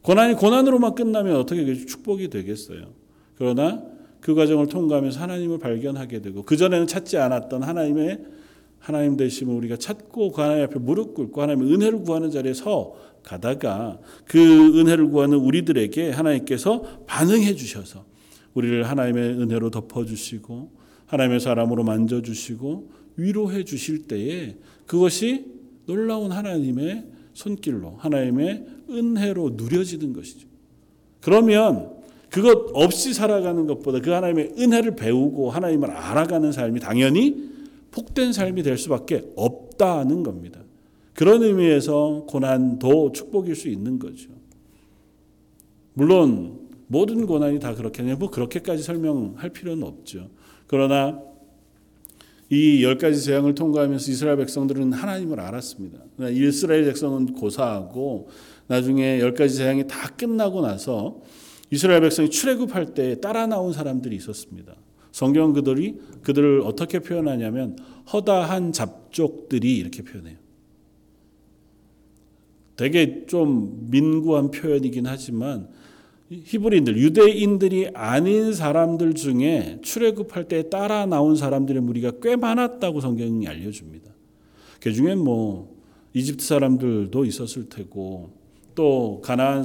고난이 0.00 0.34
고난으로만 0.36 0.94
끝나면 0.94 1.36
어떻게 1.36 1.74
축복이 1.74 2.30
되겠어요? 2.30 2.94
그러나 3.34 3.89
그 4.20 4.34
과정을 4.34 4.68
통과하면서 4.68 5.20
하나님을 5.20 5.58
발견하게 5.58 6.20
되고 6.20 6.42
그 6.42 6.56
전에는 6.56 6.86
찾지 6.86 7.16
않았던 7.18 7.62
하나님의 7.62 8.18
하나님 8.78 9.16
되심을 9.16 9.54
우리가 9.54 9.76
찾고 9.76 10.32
그 10.32 10.40
하나님 10.40 10.64
앞에 10.64 10.78
무릎 10.78 11.14
꿇고 11.14 11.42
하나님의 11.42 11.72
은혜를 11.72 12.00
구하는 12.02 12.30
자리에 12.30 12.54
서 12.54 12.94
가다가 13.22 14.00
그 14.24 14.78
은혜를 14.78 15.10
구하는 15.10 15.38
우리들에게 15.38 16.10
하나님께서 16.10 16.82
반응해 17.06 17.54
주셔서 17.54 18.06
우리를 18.54 18.82
하나님의 18.84 19.40
은혜로 19.40 19.70
덮어 19.70 20.04
주시고 20.04 20.72
하나님의 21.06 21.40
사람으로 21.40 21.84
만져 21.84 22.22
주시고 22.22 22.90
위로해 23.16 23.64
주실 23.64 24.06
때에 24.06 24.56
그것이 24.86 25.46
놀라운 25.86 26.32
하나님의 26.32 27.04
손길로 27.34 27.96
하나님의 27.98 28.64
은혜로 28.90 29.50
누려지는 29.56 30.12
것이죠. 30.12 30.48
그러면 31.20 31.99
그것 32.30 32.70
없이 32.74 33.12
살아가는 33.12 33.66
것보다 33.66 34.00
그 34.00 34.10
하나님의 34.10 34.54
은혜를 34.58 34.94
배우고 34.96 35.50
하나님을 35.50 35.90
알아가는 35.90 36.52
삶이 36.52 36.80
당연히 36.80 37.50
복된 37.90 38.32
삶이 38.32 38.62
될 38.62 38.78
수밖에 38.78 39.24
없다는 39.36 40.22
겁니다. 40.22 40.60
그런 41.14 41.42
의미에서 41.42 42.24
고난도 42.28 43.12
축복일 43.12 43.56
수 43.56 43.68
있는 43.68 43.98
거죠. 43.98 44.30
물론 45.92 46.60
모든 46.86 47.26
고난이 47.26 47.58
다 47.58 47.74
그렇게 47.74 48.02
뭐 48.14 48.30
그렇게까지 48.30 48.82
설명할 48.82 49.50
필요는 49.50 49.82
없죠. 49.82 50.30
그러나 50.66 51.20
이 52.52 52.82
열 52.82 52.98
가지 52.98 53.22
재앙을 53.22 53.54
통과하면서 53.54 54.10
이스라엘 54.10 54.36
백성들은 54.38 54.92
하나님을 54.92 55.38
알았습니다. 55.38 55.98
이스라엘 56.32 56.84
백성은 56.84 57.34
고사하고 57.34 58.28
나중에 58.66 59.20
열 59.20 59.34
가지 59.34 59.56
재앙이 59.56 59.86
다 59.86 60.08
끝나고 60.16 60.60
나서 60.60 61.20
이스라엘 61.70 62.00
백성이 62.00 62.30
출애굽할 62.30 62.94
때 62.94 63.20
따라 63.20 63.46
나온 63.46 63.72
사람들이 63.72 64.16
있었습니다. 64.16 64.74
성경 65.12 65.52
그들이 65.52 66.00
그들을 66.22 66.62
어떻게 66.64 66.98
표현하냐면 66.98 67.76
허다한 68.12 68.72
잡족들이 68.72 69.76
이렇게 69.76 70.02
표현해요. 70.02 70.36
되게 72.76 73.26
좀 73.26 73.88
민구한 73.90 74.50
표현이긴 74.50 75.06
하지만 75.06 75.68
히브리인들 76.30 76.96
유대인들이 76.96 77.90
아닌 77.92 78.54
사람들 78.54 79.14
중에 79.14 79.80
출애굽할 79.82 80.44
때 80.48 80.70
따라 80.70 81.04
나온 81.04 81.34
사람들의 81.36 81.82
무리가 81.82 82.12
꽤 82.22 82.36
많았다고 82.36 83.00
성경이 83.00 83.46
알려줍니다. 83.46 84.10
그 84.80 84.92
중에 84.92 85.14
뭐 85.16 85.76
이집트 86.14 86.44
사람들도 86.44 87.24
있었을 87.24 87.68
테고 87.68 88.30
또 88.74 89.20
가나안 89.22 89.64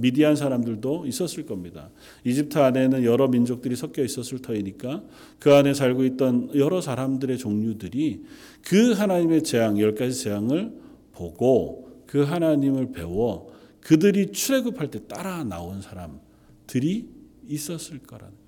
미디안 0.00 0.36
사람들도 0.36 1.06
있었을 1.06 1.46
겁니다. 1.46 1.90
이집트 2.24 2.58
안에는 2.58 3.04
여러 3.04 3.28
민족들이 3.28 3.76
섞여 3.76 4.02
있었을 4.02 4.40
터이니까 4.40 5.02
그 5.38 5.54
안에 5.54 5.74
살고 5.74 6.04
있던 6.04 6.50
여러 6.54 6.80
사람들의 6.80 7.38
종류들이 7.38 8.24
그 8.66 8.92
하나님의 8.92 9.44
재앙 9.44 9.78
열 9.78 9.94
가지 9.94 10.22
재앙을 10.22 10.72
보고 11.12 11.90
그 12.06 12.22
하나님을 12.22 12.92
배워 12.92 13.52
그들이 13.80 14.32
출애굽할 14.32 14.90
때 14.90 15.06
따라 15.06 15.44
나온 15.44 15.80
사람들이 15.80 17.08
있었을 17.48 17.98
거라는 18.00 18.40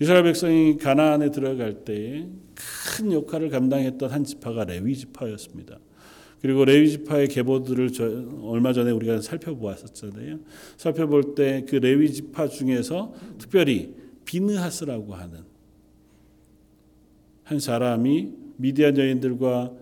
이스라엘 0.00 0.24
백성이 0.24 0.78
가나안에 0.78 1.30
들어갈 1.30 1.84
때에 1.84 2.26
큰 2.96 3.12
역할을 3.12 3.48
감당했던 3.50 4.10
한 4.10 4.24
지파가 4.24 4.64
레위 4.64 4.96
지파였습니다. 4.96 5.78
그리고 6.40 6.64
레위 6.64 6.90
지파의 6.90 7.28
계보들을 7.28 7.90
얼마 8.42 8.72
전에 8.72 8.90
우리가 8.90 9.20
살펴보았었잖아요. 9.20 10.40
살펴볼 10.76 11.34
때 11.36 11.64
그 11.68 11.76
레위 11.76 12.12
지파 12.12 12.48
중에서 12.48 13.14
특별히 13.38 13.94
비느하스라고 14.24 15.14
하는 15.14 15.38
한 17.44 17.60
사람이 17.60 18.30
미디안 18.56 18.96
여인들과 18.96 19.72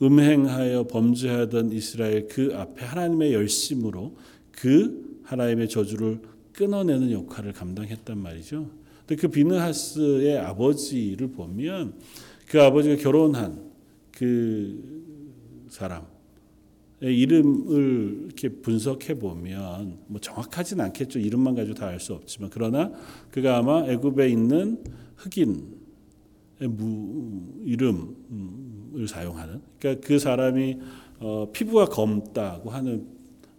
음행하여 0.00 0.84
범죄하던 0.88 1.72
이스라엘 1.72 2.26
그 2.26 2.52
앞에 2.54 2.84
하나님의 2.84 3.34
열심으로 3.34 4.16
그 4.50 5.20
하나님의 5.24 5.68
저주를 5.68 6.20
끊어내는 6.52 7.12
역할을 7.12 7.52
감당했단 7.52 8.18
말이죠. 8.18 8.81
근데 9.06 9.20
그 9.20 9.28
비느하스의 9.28 10.38
아버지를 10.38 11.28
보면 11.32 11.94
그 12.46 12.62
아버지가 12.62 12.96
결혼한 12.96 13.70
그 14.12 15.02
사람의 15.68 16.06
이름을 17.00 18.24
이렇게 18.26 18.48
분석해 18.48 19.18
보면 19.18 19.98
뭐 20.06 20.20
정확하진 20.20 20.80
않겠죠. 20.80 21.18
이름만 21.18 21.54
가지고 21.54 21.74
다 21.74 21.86
알 21.86 21.98
수 21.98 22.14
없지만 22.14 22.50
그러나 22.52 22.92
그가 23.30 23.58
아마 23.58 23.84
애굽에 23.86 24.28
있는 24.28 24.84
흑인 25.16 25.82
이름을 27.64 29.08
사용하는 29.08 29.60
그러니까 29.78 30.06
그 30.06 30.18
사람이 30.18 30.78
어, 31.18 31.50
피부가 31.52 31.86
검다고 31.86 32.70
하는 32.70 33.06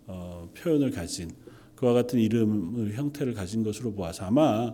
어, 0.08 0.50
표현을 0.56 0.92
가진 0.92 1.32
그와 1.76 1.94
같은 1.94 2.20
이름을 2.20 2.94
형태를 2.94 3.34
가진 3.34 3.64
것으로 3.64 3.94
보아서 3.94 4.26
아마 4.26 4.74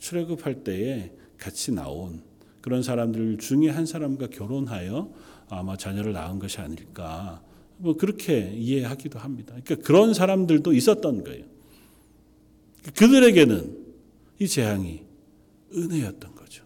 출애굽할 0.00 0.64
때에 0.64 1.12
같이 1.38 1.72
나온 1.72 2.22
그런 2.60 2.82
사람들 2.82 3.38
중에 3.38 3.68
한 3.68 3.86
사람과 3.86 4.26
결혼하여 4.26 5.12
아마 5.48 5.76
자녀를 5.76 6.12
낳은 6.12 6.38
것이 6.38 6.58
아닐까 6.60 7.42
뭐 7.78 7.96
그렇게 7.96 8.52
이해하기도 8.54 9.18
합니다. 9.18 9.54
그러니까 9.64 9.86
그런 9.86 10.12
사람들도 10.12 10.72
있었던 10.74 11.24
거예요. 11.24 11.44
그들에게는 12.94 13.78
이 14.38 14.46
재앙이 14.46 15.02
은혜였던 15.74 16.34
거죠. 16.34 16.64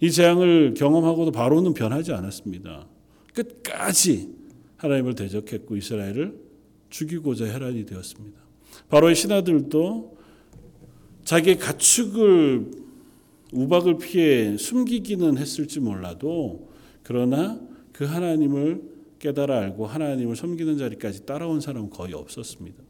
이 0.00 0.10
재앙을 0.10 0.74
경험하고도 0.74 1.32
바로는 1.32 1.72
변하지 1.72 2.12
않았습니다. 2.12 2.86
끝까지 3.32 4.34
하나님을 4.76 5.14
대적했고 5.14 5.76
이스라엘을 5.76 6.38
죽이고자 6.90 7.52
혈안이 7.52 7.86
되었습니다. 7.86 8.38
바로의 8.90 9.14
신하들도 9.14 10.13
자기의 11.24 11.58
가축을 11.58 12.70
우박을 13.52 13.98
피해 13.98 14.56
숨기기는 14.56 15.38
했을지 15.38 15.80
몰라도 15.80 16.70
그러나 17.02 17.60
그 17.92 18.04
하나님을 18.04 18.94
깨달아 19.18 19.58
알고 19.58 19.86
하나님을 19.86 20.36
섬기는 20.36 20.76
자리까지 20.76 21.24
따라온 21.24 21.60
사람은 21.60 21.90
거의 21.90 22.12
없었습니다. 22.14 22.82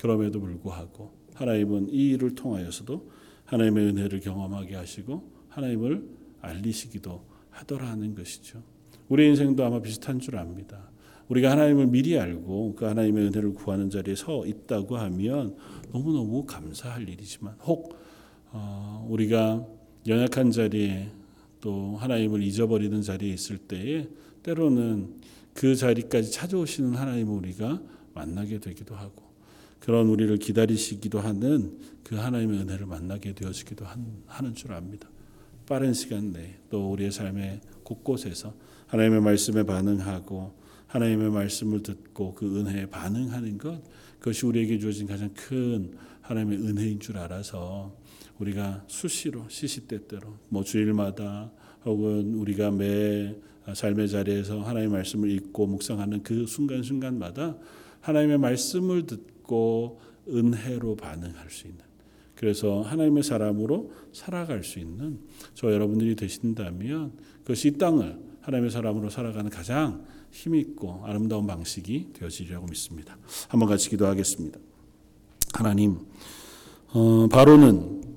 그럼에도 0.00 0.40
불구하고 0.40 1.12
하나님은 1.34 1.88
이 1.90 2.10
일을 2.10 2.34
통하여서도 2.34 3.10
하나님의 3.46 3.86
은혜를 3.86 4.20
경험하게 4.20 4.76
하시고 4.76 5.32
하나님을 5.48 6.08
알리시기도 6.40 7.24
하더라는 7.50 8.14
것이죠. 8.14 8.62
우리 9.08 9.26
인생도 9.26 9.64
아마 9.64 9.80
비슷한 9.80 10.20
줄 10.20 10.36
압니다. 10.36 10.87
우리가 11.28 11.50
하나님을 11.50 11.88
미리 11.88 12.18
알고 12.18 12.74
그 12.76 12.84
하나님의 12.84 13.26
은혜를 13.26 13.52
구하는 13.52 13.90
자리에 13.90 14.14
서 14.14 14.46
있다고 14.46 14.96
하면 14.96 15.56
너무너무 15.92 16.44
감사할 16.44 17.08
일이지만 17.08 17.54
혹 17.62 17.96
어, 18.50 19.06
우리가 19.10 19.66
연약한 20.06 20.50
자리에 20.50 21.10
또 21.60 21.96
하나님을 21.96 22.42
잊어버리는 22.42 23.02
자리에 23.02 23.32
있을 23.32 23.58
때에 23.58 24.08
때로는 24.42 25.16
그 25.52 25.74
자리까지 25.74 26.30
찾아오시는 26.30 26.94
하나님을 26.94 27.34
우리가 27.34 27.82
만나게 28.14 28.58
되기도 28.58 28.94
하고 28.94 29.28
그런 29.80 30.08
우리를 30.08 30.36
기다리시기도 30.38 31.20
하는 31.20 31.78
그 32.04 32.16
하나님의 32.16 32.60
은혜를 32.60 32.86
만나게 32.86 33.34
되어지기도 33.34 33.84
하는 34.26 34.54
줄 34.54 34.72
압니다. 34.72 35.08
빠른 35.66 35.92
시간 35.92 36.32
내에 36.32 36.54
또 36.70 36.90
우리의 36.92 37.12
삶의 37.12 37.60
곳곳에서 37.82 38.54
하나님의 38.86 39.20
말씀에 39.20 39.64
반응하고 39.64 40.57
하나님의 40.88 41.30
말씀을 41.30 41.82
듣고 41.82 42.34
그 42.34 42.58
은혜에 42.58 42.86
반응하는 42.86 43.58
것 43.58 43.82
그것이 44.18 44.46
우리에게 44.46 44.78
주어진 44.78 45.06
가장 45.06 45.32
큰 45.34 45.92
하나님의 46.22 46.58
은혜인 46.58 47.00
줄 47.00 47.18
알아서 47.18 47.96
우리가 48.38 48.84
수시로 48.88 49.48
시시때때로 49.48 50.34
뭐 50.48 50.64
주일마다 50.64 51.50
혹은 51.84 52.34
우리가 52.34 52.70
매 52.70 53.36
삶의 53.72 54.08
자리에서 54.08 54.62
하나님의 54.62 54.88
말씀을 54.88 55.30
읽고 55.30 55.66
묵상하는 55.66 56.22
그 56.22 56.46
순간순간마다 56.46 57.56
하나님의 58.00 58.38
말씀을 58.38 59.06
듣고 59.06 60.00
은혜로 60.28 60.96
반응할 60.96 61.50
수 61.50 61.66
있는 61.66 61.80
그래서 62.34 62.82
하나님의 62.82 63.24
사람으로 63.24 63.90
살아갈 64.12 64.62
수 64.62 64.78
있는 64.78 65.18
저 65.54 65.72
여러분들이 65.72 66.14
되신다면 66.14 67.12
그것이 67.42 67.68
이 67.68 67.78
땅을 67.78 68.27
하나님의 68.42 68.70
사람으로 68.70 69.10
살아가는 69.10 69.50
가장 69.50 70.04
힘있고 70.30 71.02
아름다운 71.04 71.46
방식이 71.46 72.10
되어지리라고 72.14 72.66
믿습니다. 72.66 73.16
한번 73.48 73.68
같이 73.68 73.90
기도하겠습니다. 73.90 74.58
하나님, 75.54 75.98
어, 76.92 77.26
바로는 77.28 78.16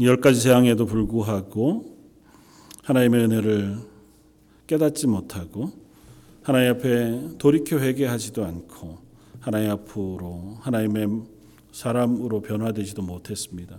열 0.00 0.20
가지 0.20 0.42
재앙에도 0.42 0.86
불구하고 0.86 1.96
하나님의 2.84 3.24
은혜를 3.24 3.78
깨닫지 4.66 5.06
못하고 5.06 5.72
하나님 6.42 6.70
앞에 6.72 7.38
돌이켜 7.38 7.78
회개하지도 7.78 8.44
않고 8.44 8.98
하나님 9.40 9.70
앞으로 9.70 10.58
하나님의 10.60 11.24
사람으로 11.72 12.40
변화되지도 12.42 13.02
못했습니다. 13.02 13.78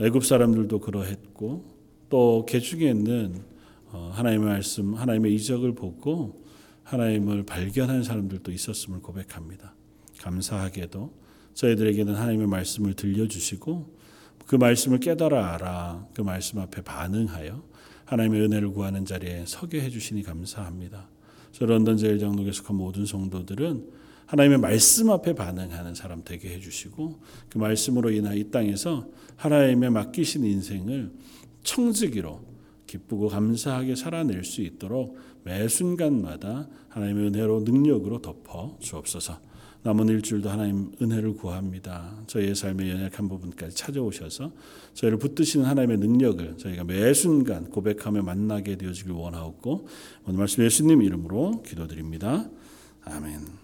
애굽 0.00 0.24
사람들도 0.24 0.78
그러했고 0.80 1.64
또 2.08 2.46
개중에는 2.48 3.36
어, 3.36 3.51
하나님의 3.98 4.48
말씀, 4.48 4.94
하나님의 4.94 5.34
이적을 5.34 5.74
보고 5.74 6.42
하나님을 6.84 7.44
발견한 7.44 8.02
사람들도 8.02 8.50
있었음을 8.52 9.00
고백합니다. 9.00 9.74
감사하게도 10.20 11.12
저희들에게는 11.54 12.14
하나님의 12.14 12.46
말씀을 12.46 12.94
들려주시고 12.94 14.02
그 14.46 14.56
말씀을 14.56 14.98
깨달아 14.98 15.54
알아 15.54 16.06
그 16.14 16.22
말씀 16.22 16.58
앞에 16.58 16.82
반응하여 16.82 17.62
하나님의 18.04 18.42
은혜를 18.42 18.70
구하는 18.72 19.04
자리에 19.04 19.44
서게 19.46 19.80
해주시니 19.80 20.22
감사합니다. 20.22 21.08
저 21.52 21.66
런던 21.66 21.96
제일장로교에 21.96 22.52
속한 22.52 22.76
모든 22.76 23.06
성도들은 23.06 24.02
하나님의 24.26 24.58
말씀 24.58 25.10
앞에 25.10 25.34
반응하는 25.34 25.94
사람 25.94 26.22
되게 26.24 26.54
해주시고 26.54 27.20
그 27.50 27.58
말씀으로 27.58 28.10
인하 28.10 28.34
이 28.34 28.50
땅에서 28.50 29.06
하나님의 29.36 29.90
맡기신 29.90 30.44
인생을 30.44 31.12
청지기로 31.62 32.51
기쁘고 32.92 33.28
감사하게 33.28 33.94
살아낼 33.94 34.44
수 34.44 34.60
있도록 34.60 35.16
매 35.44 35.66
순간마다 35.66 36.68
하나님의 36.90 37.28
은혜로 37.28 37.60
능력으로 37.60 38.20
덮어 38.20 38.76
주옵소서. 38.80 39.38
남은 39.84 40.08
일주일도 40.08 40.48
하나님 40.48 40.92
은혜를 41.00 41.34
구합니다. 41.34 42.14
저희의 42.28 42.54
삶의 42.54 42.90
연약한 42.90 43.28
부분까지 43.28 43.74
찾아오셔서 43.74 44.52
저희를 44.94 45.18
붙드시는 45.18 45.66
하나님의 45.66 45.96
능력을 45.98 46.58
저희가 46.58 46.84
매 46.84 47.12
순간 47.14 47.68
고백하며 47.68 48.22
만나게 48.22 48.76
되어지길 48.76 49.12
원하옵고 49.12 49.88
오늘 50.26 50.38
말씀 50.38 50.62
예수님 50.62 51.02
이름으로 51.02 51.62
기도드립니다. 51.62 52.48
아멘. 53.04 53.61